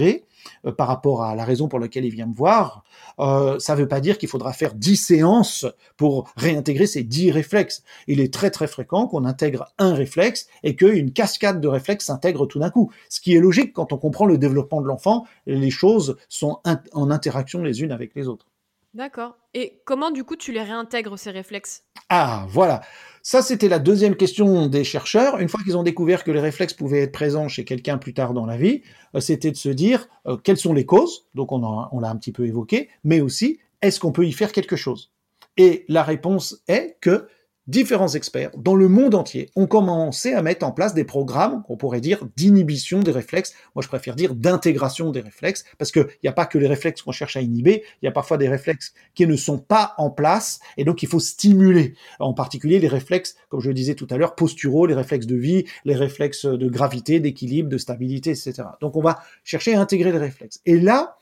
[0.64, 2.84] euh, par rapport à la raison pour laquelle il vient me voir,
[3.18, 5.66] euh, ça ne veut pas dire qu'il faudra faire 10 séances
[5.96, 7.82] pour réintégrer ces 10 réflexes.
[8.06, 12.46] Il est très très fréquent qu'on intègre un réflexe et qu'une cascade de réflexes s'intègre
[12.46, 12.90] tout d'un coup.
[13.08, 16.60] Ce qui est logique quand on comprend le développement de l'enfant, les choses sont
[16.92, 18.46] en interaction les unes avec les autres.
[18.96, 19.36] D'accord.
[19.52, 21.84] Et comment du coup tu les réintègres ces réflexes?
[22.08, 22.80] Ah, voilà.
[23.28, 25.40] Ça, c'était la deuxième question des chercheurs.
[25.40, 28.34] Une fois qu'ils ont découvert que les réflexes pouvaient être présents chez quelqu'un plus tard
[28.34, 28.82] dans la vie,
[29.16, 31.60] euh, c'était de se dire euh, quelles sont les causes, donc on,
[31.90, 35.10] on l'a un petit peu évoqué, mais aussi est-ce qu'on peut y faire quelque chose?
[35.56, 37.26] Et la réponse est que
[37.66, 41.76] différents experts dans le monde entier ont commencé à mettre en place des programmes qu'on
[41.76, 43.54] pourrait dire d'inhibition des réflexes.
[43.74, 47.02] Moi, je préfère dire d'intégration des réflexes parce qu'il n'y a pas que les réflexes
[47.02, 50.10] qu'on cherche à inhiber, il y a parfois des réflexes qui ne sont pas en
[50.10, 51.94] place et donc il faut stimuler.
[52.18, 55.36] En particulier les réflexes, comme je le disais tout à l'heure, posturaux, les réflexes de
[55.36, 58.62] vie, les réflexes de gravité, d'équilibre, de stabilité, etc.
[58.80, 60.60] Donc on va chercher à intégrer les réflexes.
[60.66, 61.16] Et là,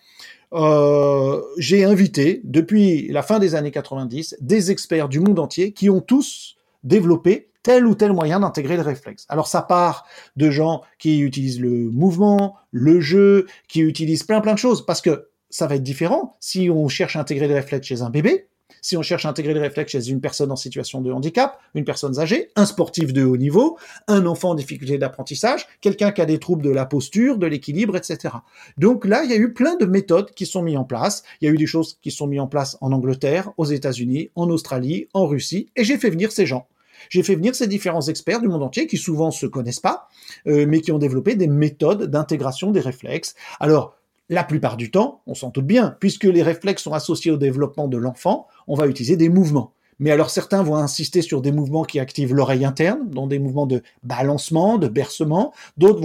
[0.54, 5.90] euh, j'ai invité, depuis la fin des années 90, des experts du monde entier qui
[5.90, 9.26] ont tous développé tel ou tel moyen d'intégrer le réflexe.
[9.28, 14.52] Alors ça part de gens qui utilisent le mouvement, le jeu, qui utilisent plein plein
[14.54, 17.86] de choses, parce que ça va être différent si on cherche à intégrer le réflexe
[17.86, 18.48] chez un bébé,
[18.80, 21.84] si on cherche à intégrer le réflexe chez une personne en situation de handicap, une
[21.84, 26.26] personne âgée, un sportif de haut niveau, un enfant en difficulté d'apprentissage, quelqu'un qui a
[26.26, 28.34] des troubles de la posture, de l'équilibre, etc.
[28.78, 31.22] Donc là, il y a eu plein de méthodes qui sont mises en place.
[31.40, 34.30] Il y a eu des choses qui sont mises en place en Angleterre, aux États-Unis,
[34.34, 36.66] en Australie, en Russie, et j'ai fait venir ces gens.
[37.10, 40.08] J'ai fait venir ces différents experts du monde entier qui souvent se connaissent pas,
[40.46, 43.34] euh, mais qui ont développé des méthodes d'intégration des réflexes.
[43.60, 43.96] Alors,
[44.28, 47.88] la plupart du temps, on s'en doute bien, puisque les réflexes sont associés au développement
[47.88, 49.72] de l'enfant, on va utiliser des mouvements.
[49.98, 53.66] Mais alors certains vont insister sur des mouvements qui activent l'oreille interne, dont des mouvements
[53.66, 55.52] de balancement, de bercement.
[55.76, 56.00] D'autres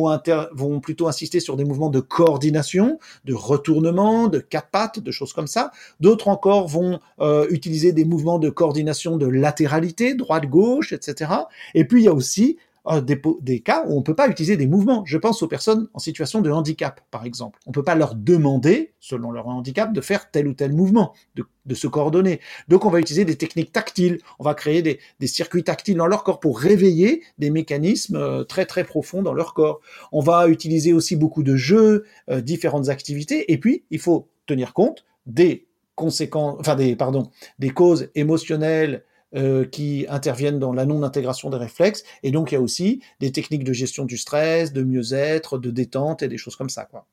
[0.54, 5.34] vont, plutôt insister sur des mouvements de coordination, de retournement, de quatre pattes, de choses
[5.34, 5.72] comme ça.
[6.00, 11.32] D'autres encore vont euh, utiliser des mouvements de coordination de latéralité, droite-gauche, etc.
[11.74, 12.58] Et puis il y a aussi
[12.88, 15.04] euh, des, cas où on ne peut pas utiliser des mouvements.
[15.06, 17.60] Je pense aux personnes en situation de handicap, par exemple.
[17.66, 21.14] On ne peut pas leur demander, selon leur handicap, de faire tel ou tel mouvement,
[21.36, 22.40] de, se coordonner.
[22.68, 26.24] Donc on va utiliser des techniques tactiles, on va créer des, circuits tactiles dans leur
[26.24, 29.80] corps pour réveiller des mécanismes euh, très très profonds dans leur corps.
[30.12, 34.74] On va utiliser aussi beaucoup de jeux, euh, différentes activités, et puis il faut tenir
[34.74, 39.04] compte des conséquences, enfin des, pardon, des causes émotionnelles,
[39.36, 42.04] euh, qui interviennent dans la non-intégration des réflexes.
[42.24, 45.70] Et donc, il y a aussi des techniques de gestion du stress, de mieux-être, de
[45.70, 47.06] détente et des choses comme ça, quoi.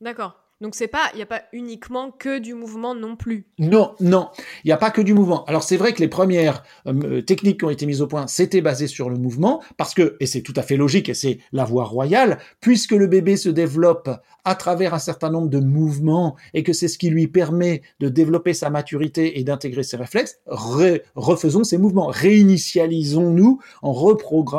[0.00, 0.38] D'accord.
[0.62, 3.46] Donc c'est pas, il n'y a pas uniquement que du mouvement non plus.
[3.58, 4.28] Non, non,
[4.62, 5.44] il n'y a pas que du mouvement.
[5.46, 8.60] Alors c'est vrai que les premières euh, techniques qui ont été mises au point, c'était
[8.60, 11.64] basé sur le mouvement, parce que, et c'est tout à fait logique, et c'est la
[11.64, 14.08] voie royale, puisque le bébé se développe
[14.44, 18.08] à travers un certain nombre de mouvements, et que c'est ce qui lui permet de
[18.08, 24.16] développer sa maturité et d'intégrer ses réflexes, refaisons ces mouvements, réinitialisons-nous en,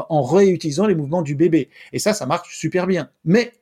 [0.09, 1.69] en réutilisant les mouvements du bébé.
[1.93, 3.09] Et ça, ça marche super bien.
[3.23, 3.53] Mais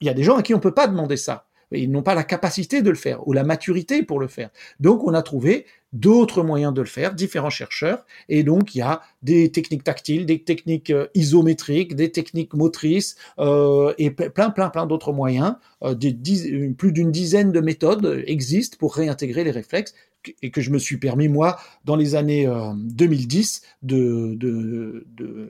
[0.00, 1.46] il y a des gens à qui on peut pas demander ça.
[1.72, 4.50] Ils n'ont pas la capacité de le faire ou la maturité pour le faire.
[4.80, 8.82] Donc, on a trouvé d'autres moyens de le faire, différents chercheurs, et donc il y
[8.82, 14.68] a des techniques tactiles, des techniques euh, isométriques, des techniques motrices, euh, et plein, plein,
[14.68, 15.54] plein d'autres moyens.
[15.82, 19.94] Euh, plus d'une dizaine de méthodes existent pour réintégrer les réflexes
[20.42, 25.06] et que je me suis permis, moi, dans les années 2010, euh, de, de,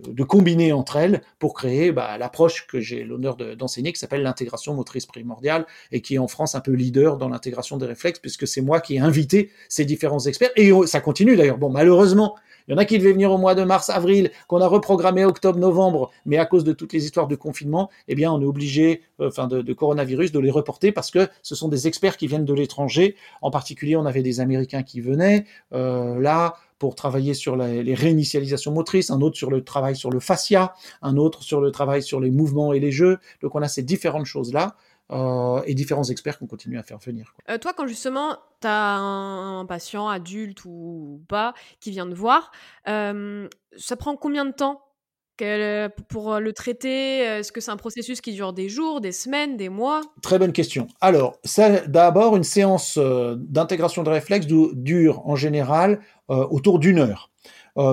[0.09, 4.75] de, combiner entre elles pour créer bah, l'approche que j'ai l'honneur d'enseigner, qui s'appelle l'intégration
[4.75, 8.47] motrice primordiale, et qui est en France un peu leader dans l'intégration des réflexes, puisque
[8.47, 11.59] c'est moi qui ai invité ces différents experts, et ça continue d'ailleurs.
[11.59, 12.37] Bon, malheureusement,
[12.69, 15.25] il y en a qui devaient venir au mois de mars, avril, qu'on a reprogrammé
[15.25, 18.47] octobre, novembre, mais à cause de toutes les histoires de confinement, eh bien, on est
[18.47, 22.27] obligé, euh, enfin, de, coronavirus, de les reporter parce que ce sont des experts qui
[22.27, 23.17] viennent de l'étranger.
[23.43, 28.71] En particulier, on avait des Américains qui venaient euh, là pour travailler sur les réinitialisations
[28.71, 32.21] motrices, un autre sur le travail sur le fascia, un autre sur le travail sur
[32.21, 33.19] les mouvements et les jeux.
[33.43, 34.77] Donc, on a ces différentes choses-là.
[35.13, 37.33] Euh, et différents experts qu'on continue à faire venir.
[37.49, 42.51] Euh, toi, quand justement tu as un, patient adulte ou pas qui vient te voir,
[42.89, 44.83] euh, ça prend combien de temps
[46.09, 47.19] pour le traiter?
[47.19, 50.01] Est-ce que c'est un processus qui dure des jours, des semaines, des mois?
[50.23, 50.89] Très bonne question.
[51.03, 51.39] Alors,
[51.87, 57.31] d'abord, une séance d'intégration de réflexe dure en général autour d'une heure.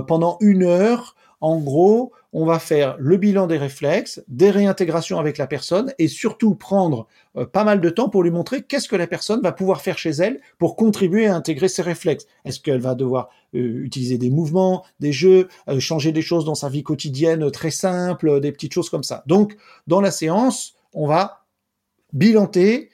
[0.07, 5.37] pendant une heure, en gros, on va faire le bilan des réflexes, des réintégrations avec
[5.37, 8.95] la personne et surtout prendre euh, pas mal de temps pour lui montrer qu'est-ce que
[8.95, 12.27] la personne va pouvoir faire chez elle pour contribuer à intégrer ses réflexes.
[12.45, 16.55] Est-ce qu'elle va devoir euh, utiliser des mouvements, des jeux, euh, changer des choses dans
[16.55, 19.25] sa vie quotidienne très simple, des petites choses comme ça.
[19.27, 21.45] Donc, dans la séance, on va
[22.13, 22.89] bilanter,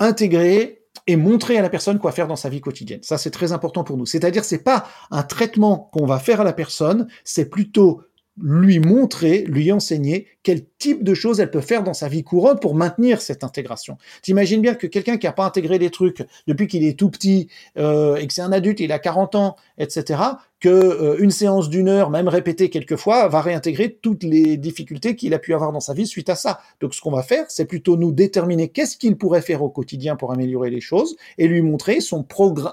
[0.00, 3.00] intégrer et montrer à la personne quoi faire dans sa vie quotidienne.
[3.02, 4.06] Ça, c'est très important pour nous.
[4.06, 8.02] C'est-à-dire, c'est pas un traitement qu'on va faire à la personne, c'est plutôt
[8.40, 12.60] lui montrer, lui enseigner quel type de choses elle peut faire dans sa vie couronne
[12.60, 13.96] pour maintenir cette intégration.
[14.22, 17.48] T'imagines bien que quelqu'un qui n'a pas intégré des trucs depuis qu'il est tout petit
[17.78, 20.20] euh, et que c'est un adulte, il a 40 ans, etc.,
[20.60, 25.14] que euh, une séance d'une heure, même répétée quelques fois, va réintégrer toutes les difficultés
[25.14, 26.60] qu'il a pu avoir dans sa vie suite à ça.
[26.80, 30.16] Donc ce qu'on va faire, c'est plutôt nous déterminer qu'est-ce qu'il pourrait faire au quotidien
[30.16, 32.26] pour améliorer les choses et lui montrer son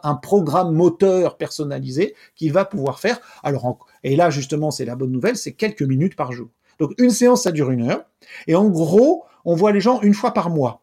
[0.03, 3.19] un programme moteur personnalisé qu'il va pouvoir faire.
[3.43, 6.49] Alors et là, justement, c'est la bonne nouvelle, c'est quelques minutes par jour.
[6.79, 8.03] Donc une séance, ça dure une heure.
[8.47, 10.81] Et en gros, on voit les gens une fois par mois.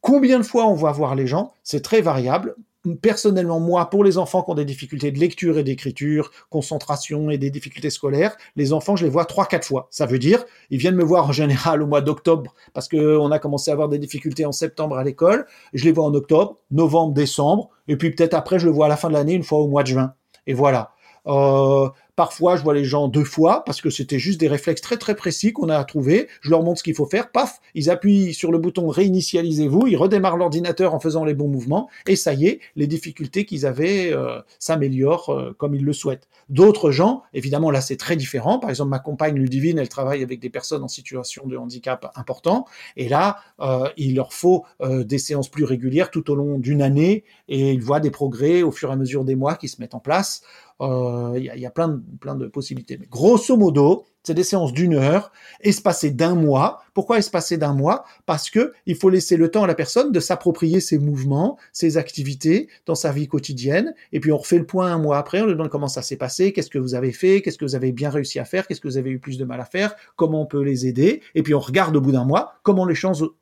[0.00, 1.52] Combien de fois on va voir les gens?
[1.62, 2.56] C'est très variable.
[3.00, 7.38] Personnellement, moi, pour les enfants qui ont des difficultés de lecture et d'écriture, concentration et
[7.38, 9.86] des difficultés scolaires, les enfants, je les vois trois, quatre fois.
[9.90, 13.38] Ça veut dire, ils viennent me voir en général au mois d'octobre parce qu'on a
[13.38, 15.46] commencé à avoir des difficultés en septembre à l'école.
[15.72, 18.88] Je les vois en octobre, novembre, décembre, et puis peut-être après, je le vois à
[18.88, 20.14] la fin de l'année, une fois au mois de juin.
[20.48, 20.90] Et voilà.
[21.28, 24.98] Euh, Parfois, je vois les gens deux fois parce que c'était juste des réflexes très
[24.98, 26.28] très précis qu'on a trouvé.
[26.42, 27.32] Je leur montre ce qu'il faut faire.
[27.32, 29.86] Paf, ils appuient sur le bouton réinitialisez-vous.
[29.86, 33.64] Ils redémarrent l'ordinateur en faisant les bons mouvements et ça y est, les difficultés qu'ils
[33.64, 36.28] avaient euh, s'améliorent euh, comme ils le souhaitent.
[36.50, 38.58] D'autres gens, évidemment, là c'est très différent.
[38.58, 42.66] Par exemple, ma compagne Ludivine, elle travaille avec des personnes en situation de handicap important
[42.98, 47.24] et là, euh, il leur faut des séances plus régulières tout au long d'une année
[47.48, 49.94] et ils voient des progrès au fur et à mesure des mois qui se mettent
[49.94, 50.42] en place.
[50.80, 52.96] Il y, y, a plein de plein de possibilités.
[52.98, 56.82] Mais grosso modo, c'est des séances d'une heure, espacées d'un mois.
[56.94, 58.04] Pourquoi espacées d'un mois?
[58.24, 61.96] Parce que il faut laisser le temps à la personne de s'approprier ses mouvements, ses
[61.96, 63.94] activités dans sa vie quotidienne.
[64.12, 66.16] Et puis on refait le point un mois après, on lui demande comment ça s'est
[66.16, 68.80] passé, qu'est-ce que vous avez fait, qu'est-ce que vous avez bien réussi à faire, qu'est-ce
[68.80, 71.20] que vous avez eu plus de mal à faire, comment on peut les aider.
[71.34, 72.94] Et puis on regarde au bout d'un mois comment les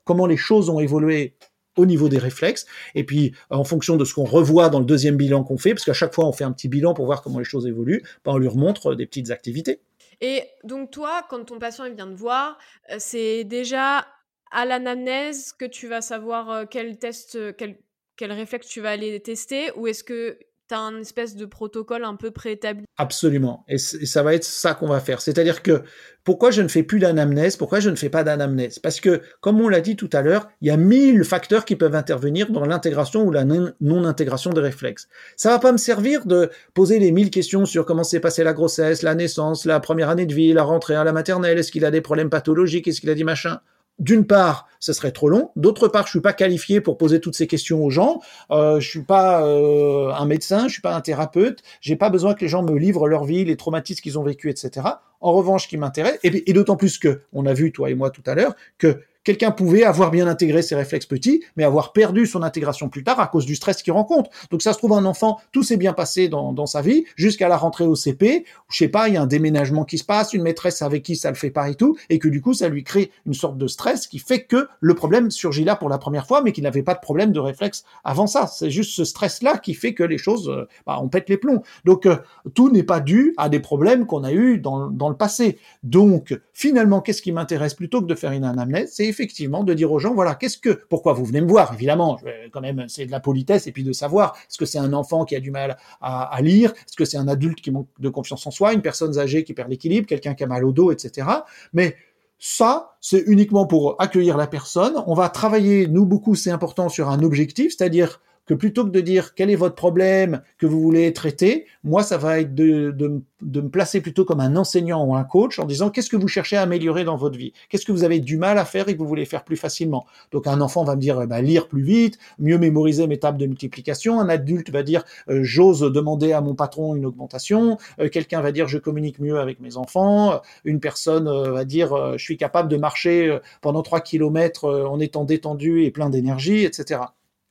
[0.04, 1.34] comment les choses ont évolué
[1.80, 2.66] au niveau des réflexes.
[2.94, 5.84] Et puis, en fonction de ce qu'on revoit dans le deuxième bilan qu'on fait, parce
[5.84, 8.32] qu'à chaque fois, on fait un petit bilan pour voir comment les choses évoluent, ben,
[8.32, 9.80] on lui remontre des petites activités.
[10.20, 12.58] Et donc, toi, quand ton patient vient te voir,
[12.90, 14.06] euh, c'est déjà
[14.50, 17.78] à l'anamnèse que tu vas savoir euh, quel test, euh, quel,
[18.16, 20.38] quel réflexe tu vas aller tester, ou est-ce que
[20.70, 22.84] tu un espèce de protocole un peu préétabli.
[22.96, 23.64] Absolument.
[23.68, 25.20] Et, ça va être ça qu'on va faire.
[25.20, 25.82] C'est-à-dire que
[26.24, 27.56] pourquoi je ne fais plus d'anamnèse?
[27.56, 28.78] Pourquoi je ne fais pas d'anamnèse?
[28.78, 31.76] Parce que, comme on l'a dit tout à l'heure, il y a mille facteurs qui
[31.76, 35.08] peuvent intervenir dans l'intégration ou la non-intégration des réflexes.
[35.36, 38.52] Ça va pas me servir de poser les mille questions sur comment s'est passée la
[38.52, 41.84] grossesse, la naissance, la première année de vie, la rentrée à la maternelle, est-ce qu'il
[41.84, 43.60] a des problèmes pathologiques, est-ce qu'il a dit machin
[44.00, 45.50] d'une part, ce serait trop long.
[45.56, 48.20] D'autre part, je suis pas qualifié pour poser toutes ces questions aux gens.
[48.50, 51.62] Euh, je suis pas euh, un médecin, je suis pas un thérapeute.
[51.82, 54.48] J'ai pas besoin que les gens me livrent leur vie, les traumatismes qu'ils ont vécu,
[54.48, 54.86] etc.
[55.20, 58.10] En revanche, qui m'intéresse, et, et d'autant plus que on a vu toi et moi
[58.10, 62.24] tout à l'heure que Quelqu'un pouvait avoir bien intégré ses réflexes petits, mais avoir perdu
[62.26, 64.30] son intégration plus tard à cause du stress qu'il rencontre.
[64.50, 67.56] Donc ça se trouve un enfant, tout s'est bien passé dans, sa vie jusqu'à la
[67.56, 68.44] rentrée au CP.
[68.70, 71.16] Je sais pas, il y a un déménagement qui se passe, une maîtresse avec qui
[71.16, 73.58] ça le fait pas et tout, et que du coup ça lui crée une sorte
[73.58, 76.64] de stress qui fait que le problème surgit là pour la première fois, mais qu'il
[76.64, 78.46] n'avait pas de problème de réflexe avant ça.
[78.46, 81.62] C'est juste ce stress-là qui fait que les choses, euh, bah, on pète les plombs.
[81.84, 82.16] Donc euh,
[82.54, 85.58] tout n'est pas dû à des problèmes qu'on a eu dans, dans le passé.
[85.82, 87.74] Donc finalement, qu'est-ce qui m'intéresse?
[87.74, 90.70] Plutôt que de faire une anamnèse, c'est effectivement de dire aux gens, voilà, qu'est-ce que,
[90.88, 92.18] pourquoi vous venez me voir Évidemment,
[92.52, 95.24] quand même, c'est de la politesse et puis de savoir, est-ce que c'est un enfant
[95.24, 98.46] qui a du mal à, lire Est-ce que c'est un adulte qui manque de confiance
[98.46, 101.28] en soi Une personne âgée qui perd l'équilibre Quelqu'un qui a mal au dos, etc.
[101.72, 101.96] Mais
[102.38, 104.94] ça, c'est uniquement pour accueillir la personne.
[105.06, 109.00] On va travailler, nous beaucoup, c'est important, sur un objectif, c'est-à-dire que plutôt que de
[109.00, 113.22] dire quel est votre problème que vous voulez traiter, moi, ça va être de, de,
[113.42, 116.28] de, me placer plutôt comme un enseignant ou un coach en disant qu'est-ce que vous
[116.28, 117.52] cherchez à améliorer dans votre vie?
[117.68, 120.04] Qu'est-ce que vous avez du mal à faire et que vous voulez faire plus facilement?
[120.32, 123.46] Donc un enfant va me dire bah, lire plus vite, mieux mémoriser mes tables de
[123.46, 124.20] multiplication.
[124.20, 127.78] Un adulte va dire euh, j'ose demander à mon patron une augmentation.
[128.00, 130.40] Euh, quelqu'un va dire je communique mieux avec mes enfants.
[130.64, 135.24] Une personne euh, va dire je suis capable de marcher pendant trois kilomètres en étant
[135.24, 137.00] détendu et plein d'énergie, etc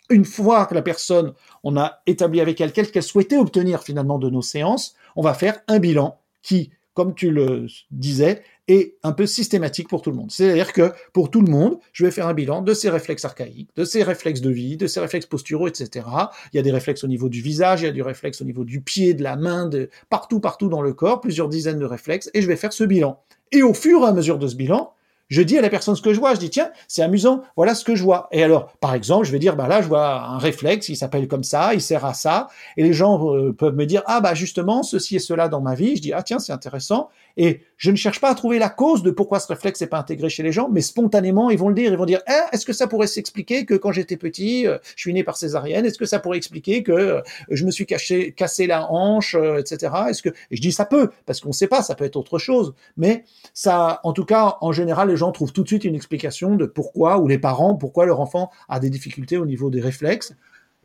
[0.10, 1.34] une fois que la personne,
[1.64, 5.60] on a établi avec elle qu'elle souhaitait obtenir finalement de nos séances, on va faire
[5.68, 10.32] un bilan qui, comme tu le disais, et un peu systématique pour tout le monde.
[10.32, 13.70] C'est-à-dire que pour tout le monde, je vais faire un bilan de ses réflexes archaïques,
[13.76, 16.06] de ses réflexes de vie, de ses réflexes posturaux, etc.
[16.54, 18.46] Il y a des réflexes au niveau du visage, il y a du réflexe au
[18.46, 21.86] niveau du pied, de la main, de partout, partout dans le corps, plusieurs dizaines de
[21.86, 23.20] réflexes, et je vais faire ce bilan.
[23.52, 24.94] Et au fur et à mesure de ce bilan,
[25.30, 27.76] je dis à la personne ce que je vois, je dis tiens, c'est amusant, voilà
[27.76, 28.28] ce que je vois.
[28.32, 31.28] Et alors, par exemple, je vais dire bah là, je vois un réflexe, il s'appelle
[31.28, 34.34] comme ça, il sert à ça, et les gens euh, peuvent me dire ah bah
[34.34, 35.96] justement ceci et cela dans ma vie.
[35.96, 37.10] Je dis ah tiens, c'est intéressant.
[37.38, 40.00] Et je ne cherche pas à trouver la cause de pourquoi ce réflexe n'est pas
[40.00, 41.92] intégré chez les gens, mais spontanément, ils vont le dire.
[41.92, 45.02] Ils vont dire, eh, est-ce que ça pourrait s'expliquer que quand j'étais petit, euh, je
[45.02, 48.34] suis né par césarienne Est-ce que ça pourrait expliquer que euh, je me suis caché,
[48.34, 49.94] cassé la hanche, etc.
[50.10, 52.18] Est-ce que et je dis ça peut, parce qu'on ne sait pas, ça peut être
[52.18, 52.74] autre chose.
[52.98, 53.24] Mais
[53.54, 57.20] ça, en tout cas, en général, gens trouvent tout de suite une explication de pourquoi,
[57.20, 60.36] ou les parents, pourquoi leur enfant a des difficultés au niveau des réflexes.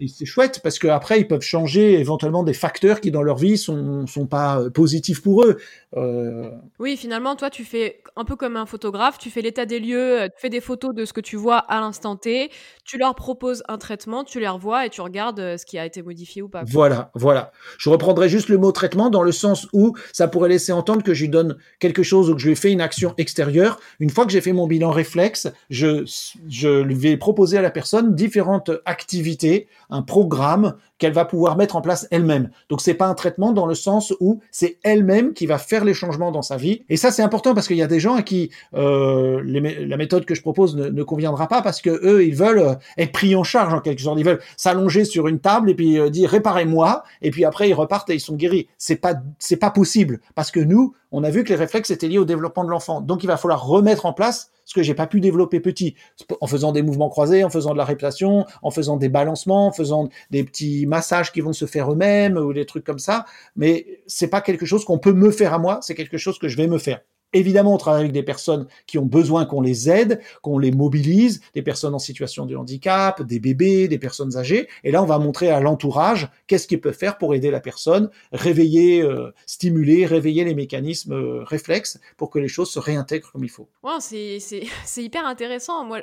[0.01, 3.57] Et c'est chouette parce qu'après ils peuvent changer éventuellement des facteurs qui dans leur vie
[3.57, 5.59] sont sont pas euh, positifs pour eux.
[5.97, 6.51] Euh...
[6.81, 10.23] Oui, finalement, toi, tu fais un peu comme un photographe, tu fais l'état des lieux,
[10.23, 12.51] euh, tu fais des photos de ce que tu vois à l'instant T,
[12.85, 16.03] tu leur proposes un traitement, tu les revois et tu regardes ce qui a été
[16.03, 16.65] modifié ou pas.
[16.67, 17.53] Voilà, voilà.
[17.79, 21.15] Je reprendrai juste le mot traitement dans le sens où ça pourrait laisser entendre que
[21.15, 23.79] je lui donne quelque chose ou que je lui fais une action extérieure.
[24.01, 26.05] Une fois que j'ai fait mon bilan réflexe, je
[26.49, 31.81] je vais proposer à la personne différentes activités un programme qu'elle va pouvoir mettre en
[31.81, 32.51] place elle-même.
[32.69, 35.95] Donc c'est pas un traitement dans le sens où c'est elle-même qui va faire les
[35.95, 36.83] changements dans sa vie.
[36.89, 40.25] Et ça c'est important parce qu'il y a des gens à qui euh, la méthode
[40.25, 43.45] que je propose ne, conviendra pas parce que eux ils veulent euh, être pris en
[43.45, 44.19] charge en quelque sorte.
[44.19, 47.75] Ils veulent s'allonger sur une table et puis euh, dire réparez-moi et puis après ils
[47.75, 48.69] repartent et ils sont guéris.
[48.79, 52.09] C'est pas c'est pas possible parce que nous on a vu que les réflexes étaient
[52.09, 53.01] liés au développement de l'enfant.
[53.01, 55.95] Donc il va falloir remettre en place ce que j'ai pas pu développer petit,
[56.41, 59.73] en faisant des mouvements croisés, en faisant de la répression, en faisant des balancements, en
[59.73, 63.27] faisant des petits massages qui vont se faire eux-mêmes ou des trucs comme ça.
[63.57, 66.49] Mais c'est pas quelque chose qu'on peut me faire à moi, c'est quelque chose que
[66.49, 67.01] je vais me faire.
[67.35, 71.43] Évidemment, on travaille avec des personnes qui ont besoin qu'on les aide, qu'on les mobilise,
[71.53, 74.69] des personnes en situation de handicap, des bébés, des personnes âgées.
[74.85, 78.09] Et là, on va montrer à l'entourage qu'est-ce qu'il peut faire pour aider la personne,
[78.33, 83.45] réveiller, euh, stimuler, réveiller les mécanismes euh, réflexes pour que les choses se réintègrent comme
[83.45, 83.69] il faut.
[84.01, 85.85] C'est hyper intéressant.
[85.85, 86.03] Moi,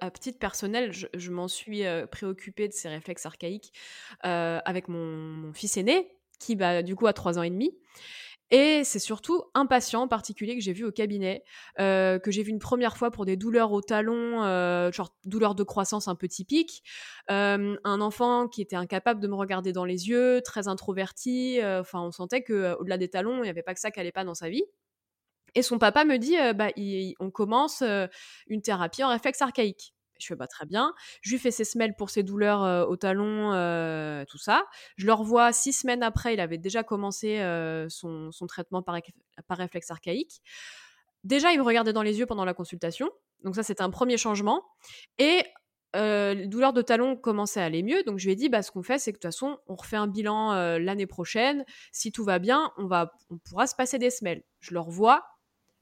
[0.00, 3.72] à titre personnel, je, m'en suis euh, préoccupée de ces réflexes archaïques
[4.22, 6.08] avec mon, mon, fils aîné,
[6.38, 7.74] qui bah, du coup a trois ans et demi.
[8.50, 11.44] Et c'est surtout un patient en particulier que j'ai vu au cabinet,
[11.78, 15.54] euh, que j'ai vu une première fois pour des douleurs au talon, euh, genre douleurs
[15.54, 16.82] de croissance un peu typiques.
[17.30, 21.60] Euh, un enfant qui était incapable de me regarder dans les yeux, très introverti.
[21.62, 24.12] Enfin, on sentait que au-delà des talons, il n'y avait pas que ça qui allait
[24.12, 24.64] pas dans sa vie.
[25.54, 26.70] Et son papa me dit, bah,
[27.20, 27.82] on commence
[28.48, 29.94] une thérapie en réflexe archaïque.
[30.20, 30.94] Je fais pas très bien.
[31.22, 33.50] Je lui fais ses semelles pour ses douleurs au talon,
[34.28, 34.64] tout ça.
[34.96, 36.34] Je le revois six semaines après.
[36.34, 37.38] Il avait déjà commencé
[37.88, 38.96] son, traitement par,
[39.46, 40.40] par, réflexe archaïque.
[41.24, 43.10] Déjà, il me regardait dans les yeux pendant la consultation.
[43.44, 44.64] Donc ça, c'était un premier changement.
[45.18, 45.44] Et
[45.94, 48.02] les douleurs de talon commençaient à aller mieux.
[48.04, 49.74] Donc je lui ai dit, bah, ce qu'on fait, c'est que de toute façon, on
[49.74, 51.64] refait un bilan l'année prochaine.
[51.92, 54.42] Si tout va bien, on, va, on pourra se passer des semelles.
[54.60, 55.24] Je le revois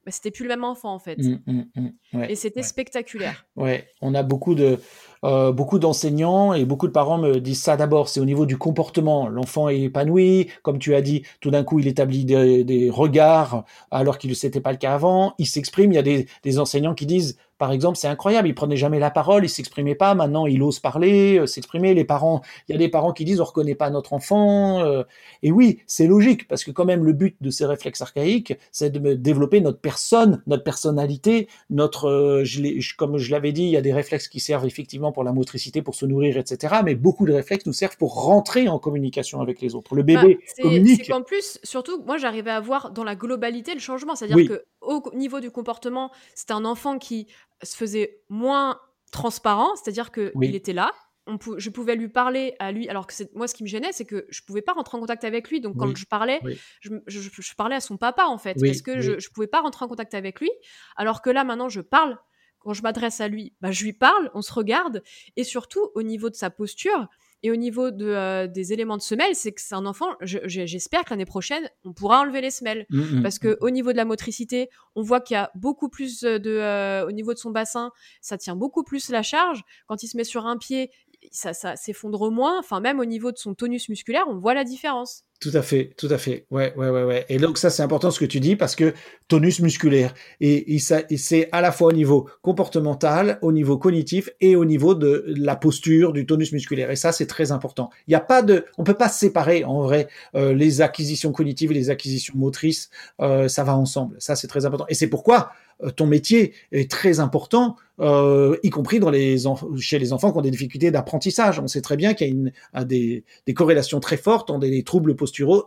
[0.08, 1.18] bah, c'était plus le même enfant en fait.
[1.18, 2.22] Mmh, mmh, mmh.
[2.30, 3.44] et c'était spectaculaire.
[3.56, 4.78] Ouais, on a beaucoup de
[5.22, 8.56] euh, beaucoup d'enseignants et beaucoup de parents me disent ça d'abord, c'est au niveau du
[8.56, 9.28] comportement.
[9.28, 14.16] L'enfant est épanoui, comme tu as dit, tout d'un coup il établit des, regards alors
[14.16, 15.34] qu'il ne s'était pas le cas avant.
[15.36, 15.92] Il s'exprime.
[15.92, 19.00] Il y a des, des enseignants qui disent par exemple, c'est incroyable, il prenait jamais
[19.00, 21.92] la parole, il s'exprimait pas, maintenant il ose parler, euh, s'exprimer.
[21.92, 24.80] Les parents, il y a des parents qui disent on reconnaît pas notre enfant.
[24.80, 25.02] Euh,
[25.42, 28.90] et oui, c'est logique parce que quand même le but de ces réflexes archaïques, c'est
[28.90, 32.62] de développer notre personne, notre personnalité, notre, euh, je
[32.96, 35.82] comme je l'avais dit, il y a des réflexes qui servent effectivement pour la motricité,
[35.82, 36.76] pour se nourrir, etc.
[36.84, 39.96] Mais beaucoup de réflexes nous servent pour rentrer en communication avec les autres.
[39.96, 41.02] Le bébé bah, communique.
[41.04, 44.64] C'est qu'en plus, surtout, moi j'arrivais à voir dans la globalité le changement, c'est-à-dire que
[44.80, 47.26] au niveau du comportement, c'est un enfant qui
[47.62, 48.80] se faisait moins
[49.10, 50.92] transparent, c'est-à-dire qu'il il était là,
[51.26, 54.04] on je pouvais lui parler à lui, alors que moi ce qui me gênait, c'est
[54.04, 56.40] que je pouvais pas rentrer en contact avec lui, donc quand je parlais,
[56.80, 59.88] je, parlais à son papa en fait, parce que je, je pouvais pas rentrer en
[59.88, 60.50] contact avec lui,
[60.96, 62.18] alors que là maintenant je parle,
[62.60, 65.02] quand je m'adresse à lui, bah, je lui parle, on se regarde,
[65.36, 67.08] et surtout au niveau de sa posture,
[67.42, 71.04] et au niveau de, euh, des éléments de semelle, c'est que c'est un enfant, j'espère
[71.04, 72.86] que l'année prochaine, on pourra enlever les semelles.
[72.90, 73.56] Mmh, mmh, parce que mmh.
[73.60, 76.40] au niveau de la motricité, on voit qu'il y a beaucoup plus de...
[76.46, 79.62] Euh, au niveau de son bassin, ça tient beaucoup plus la charge.
[79.86, 80.90] Quand il se met sur un pied,
[81.30, 82.58] ça, ça s'effondre moins.
[82.58, 85.24] Enfin, même au niveau de son tonus musculaire, on voit la différence.
[85.40, 86.46] Tout à fait, tout à fait.
[86.50, 87.24] Ouais, ouais, ouais, ouais.
[87.28, 88.92] Et donc ça, c'est important ce que tu dis parce que
[89.28, 94.64] tonus musculaire et, c'est à la fois au niveau comportemental, au niveau cognitif et au
[94.64, 96.90] niveau de la posture du tonus musculaire.
[96.90, 97.90] Et ça, c'est très important.
[98.08, 101.70] Il n'y a pas de, on peut pas séparer en vrai euh, les acquisitions cognitives
[101.70, 102.90] et les acquisitions motrices.
[103.20, 104.16] Euh, ça va ensemble.
[104.18, 104.86] Ça, c'est très important.
[104.88, 105.52] Et c'est pourquoi
[105.84, 109.38] euh, ton métier est très important, y compris dans les
[109.78, 111.58] chez les enfants qui ont des difficultés d'apprentissage.
[111.58, 115.16] On sait très bien qu'il y a des, des, corrélations très fortes entre les troubles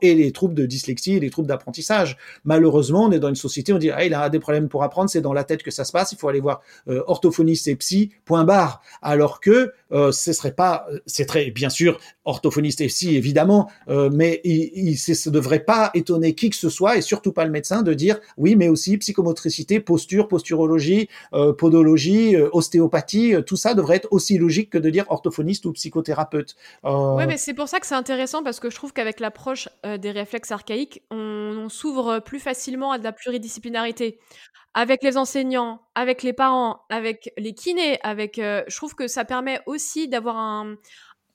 [0.01, 2.17] et les troubles de dyslexie et les troubles d'apprentissage.
[2.43, 5.09] Malheureusement, on est dans une société, on dit ah, il a des problèmes pour apprendre,
[5.09, 7.75] c'est dans la tête que ça se passe, il faut aller voir euh, orthophoniste et
[7.75, 8.81] psy, point barre.
[9.01, 14.09] Alors que euh, ce serait pas, c'est très bien sûr orthophoniste et psy évidemment, euh,
[14.11, 17.81] mais il, ne devrait pas étonner qui que ce soit et surtout pas le médecin
[17.81, 23.97] de dire oui, mais aussi psychomotricité, posture, posturologie, euh, podologie, euh, ostéopathie, tout ça devrait
[23.97, 26.55] être aussi logique que de dire orthophoniste ou psychothérapeute.
[26.83, 29.50] Oui, mais c'est pour ça que c'est intéressant parce que je trouve qu'avec l'approche
[29.97, 31.17] des réflexes archaïques, on,
[31.65, 34.19] on s'ouvre plus facilement à de la pluridisciplinarité.
[34.73, 39.25] Avec les enseignants, avec les parents, avec les kinés, avec, euh, je trouve que ça
[39.25, 40.77] permet aussi d'avoir un,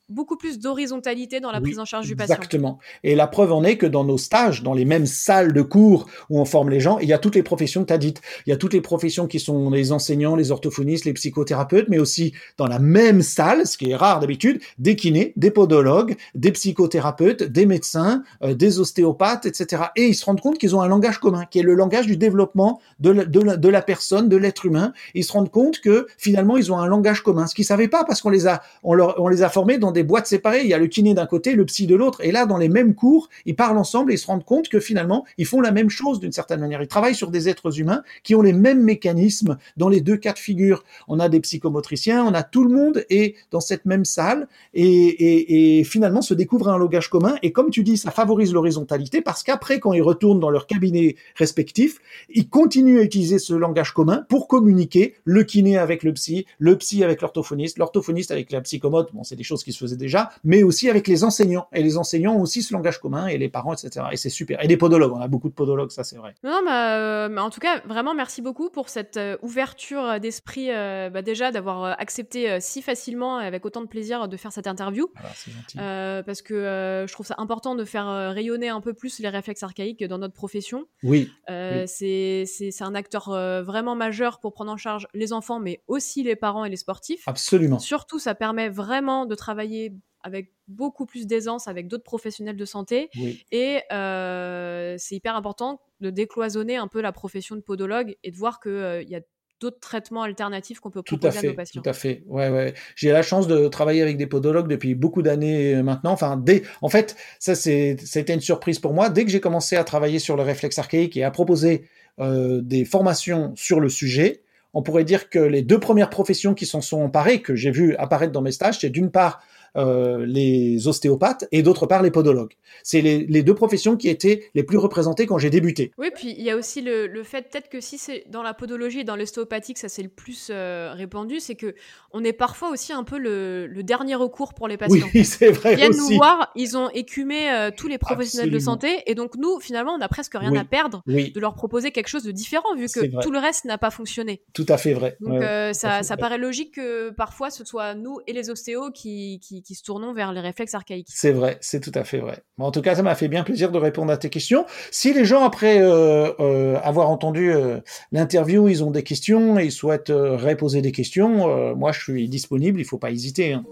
[0.08, 2.36] beaucoup plus d'horizontalité dans la prise en charge du patient.
[2.36, 2.78] Exactement.
[3.02, 6.06] Et la preuve en est que dans nos stages, dans les mêmes salles de cours
[6.30, 8.20] où on forme les gens, il y a toutes les professions que tu as dites.
[8.46, 11.98] Il y a toutes les professions qui sont les enseignants, les orthophonistes, les psychothérapeutes, mais
[11.98, 16.52] aussi dans la même salle, ce qui est rare d'habitude, des kinés, des podologues, des
[16.52, 19.84] psychothérapeutes, des médecins, euh, des ostéopathes, etc.
[19.96, 22.16] Et ils se rendent compte qu'ils ont un langage commun, qui est le langage du
[22.16, 24.92] développement de la, de la, de la personne, de l'être humain.
[25.14, 28.04] Ils se rendent compte que finalement, ils ont un langage commun, ce qu'ils savaient pas
[28.04, 30.62] parce qu'on les a, on, leur, on les a formés dans des boîtes séparées.
[30.62, 32.20] Il y a le kiné d'un côté, le psy de l'autre.
[32.22, 35.24] Et là, dans les mêmes cours, ils parlent ensemble et se rendent compte que finalement,
[35.38, 36.82] ils font la même chose d'une certaine manière.
[36.82, 40.32] Ils travaillent sur des êtres humains qui ont les mêmes mécanismes dans les deux cas
[40.32, 40.84] de figure.
[41.08, 44.84] On a des psychomotriciens, on a tout le monde est dans cette même salle et,
[44.84, 47.36] et, et finalement se découvre un langage commun.
[47.42, 51.16] Et comme tu dis, ça favorise l'horizontalité parce qu'après, quand ils retournent dans leur cabinet
[51.34, 56.46] respectif, ils continuent à utiliser ce langage commun pour communiquer le kiné avec le psy,
[56.58, 59.10] le psy avec l'orthophoniste, l'orthophoniste avec la psychomote.
[59.14, 61.68] Bon, c'est des choses qui se déjà, mais aussi avec les enseignants.
[61.72, 64.06] Et les enseignants ont aussi ce langage commun et les parents, etc.
[64.12, 64.62] Et c'est super.
[64.64, 66.34] Et des podologues, on a beaucoup de podologues, ça c'est vrai.
[66.42, 71.10] Non, bah, mais en tout cas, vraiment merci beaucoup pour cette euh, ouverture d'esprit, euh,
[71.10, 75.08] bah, déjà d'avoir euh, accepté si facilement, avec autant de plaisir, de faire cette interview.
[75.14, 75.78] Voilà, c'est gentil.
[75.80, 79.18] Euh, parce que euh, je trouve ça important de faire euh, rayonner un peu plus
[79.18, 80.86] les réflexes archaïques dans notre profession.
[81.02, 81.30] Oui.
[81.50, 81.88] Euh, Oui.
[81.88, 82.46] c'est-
[82.80, 86.64] un acteur euh, vraiment majeur pour prendre en charge les enfants, mais aussi les parents
[86.64, 87.22] et les sportifs.
[87.26, 87.78] Absolument.
[87.78, 89.75] Surtout, ça permet vraiment de travailler
[90.22, 93.10] avec beaucoup plus d'aisance avec d'autres professionnels de santé.
[93.16, 93.44] Oui.
[93.52, 98.36] Et euh, c'est hyper important de décloisonner un peu la profession de podologue et de
[98.36, 99.20] voir qu'il y a
[99.60, 101.82] d'autres traitements alternatifs qu'on peut Tout à proposer à, fait, nos patients.
[101.82, 102.22] tout à fait.
[102.26, 102.74] Ouais, ouais.
[102.94, 106.12] J'ai la chance de travailler avec des podologues depuis beaucoup d'années euh, maintenant.
[106.12, 109.08] Enfin, dès, en fait, ça c'était une surprise pour moi.
[109.08, 112.84] Dès que j'ai commencé à travailler sur le réflexe archaïque et à proposer euh, des
[112.84, 114.42] formations sur le sujet,
[114.74, 117.96] on pourrait dire que les deux premières professions qui s'en sont emparées, que j'ai vu
[117.96, 119.46] apparaître dans mes stages, c'est d'une part euh,
[119.76, 122.54] les ostéopathes et d'autre part les podologues.
[122.82, 125.92] C'est les, les deux professions qui étaient les plus représentées quand j'ai débuté.
[125.98, 128.54] Oui, puis il y a aussi le, le fait, peut-être que si c'est dans la
[128.54, 131.74] podologie et dans l'ostéopathie que ça c'est le plus euh, répandu, c'est que
[132.12, 135.06] on est parfois aussi un peu le, le dernier recours pour les patients.
[135.14, 136.12] Oui, c'est vrai Ils viennent aussi.
[136.12, 139.92] nous voir, ils ont écumé euh, tous les professionnels de santé, et donc nous, finalement,
[139.94, 140.58] on n'a presque rien Oui.
[140.58, 143.64] à perdre Oui, de leur proposer quelque chose de différent, vu que tout le reste
[143.64, 144.42] n'a pas fonctionné.
[144.52, 145.16] tout à fait vrai.
[145.20, 149.40] Donc Ouais, euh, ça, paraît logique que parfois ce soit nous et les ostéos qui,
[149.42, 151.08] qui, qui se tournons vers les réflexes archaïques.
[151.10, 152.38] C'est vrai, c'est tout à fait vrai.
[152.58, 154.64] En tout cas, ça m'a fait bien plaisir de répondre à tes questions.
[154.92, 157.80] Si les gens, après euh, euh, avoir entendu euh,
[158.12, 162.80] l'interview, ils ont des questions et ils souhaitent reposer des questions, moi, je suis disponible,
[162.80, 163.54] il faut pas hésiter.
[163.54, 163.64] hein.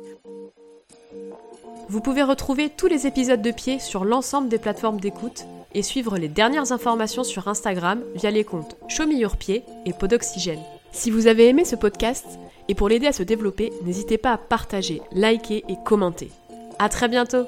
[1.89, 6.19] Vous pouvez retrouver tous les épisodes de Pied sur l'ensemble des plateformes d'écoute et suivre
[6.19, 10.63] les dernières informations sur Instagram via les comptes Show Your Pied et Podoxygène.
[10.93, 12.27] Si vous avez aimé ce podcast
[12.69, 16.31] et pour l'aider à se développer, n'hésitez pas à partager, liker et commenter.
[16.79, 17.47] À très bientôt!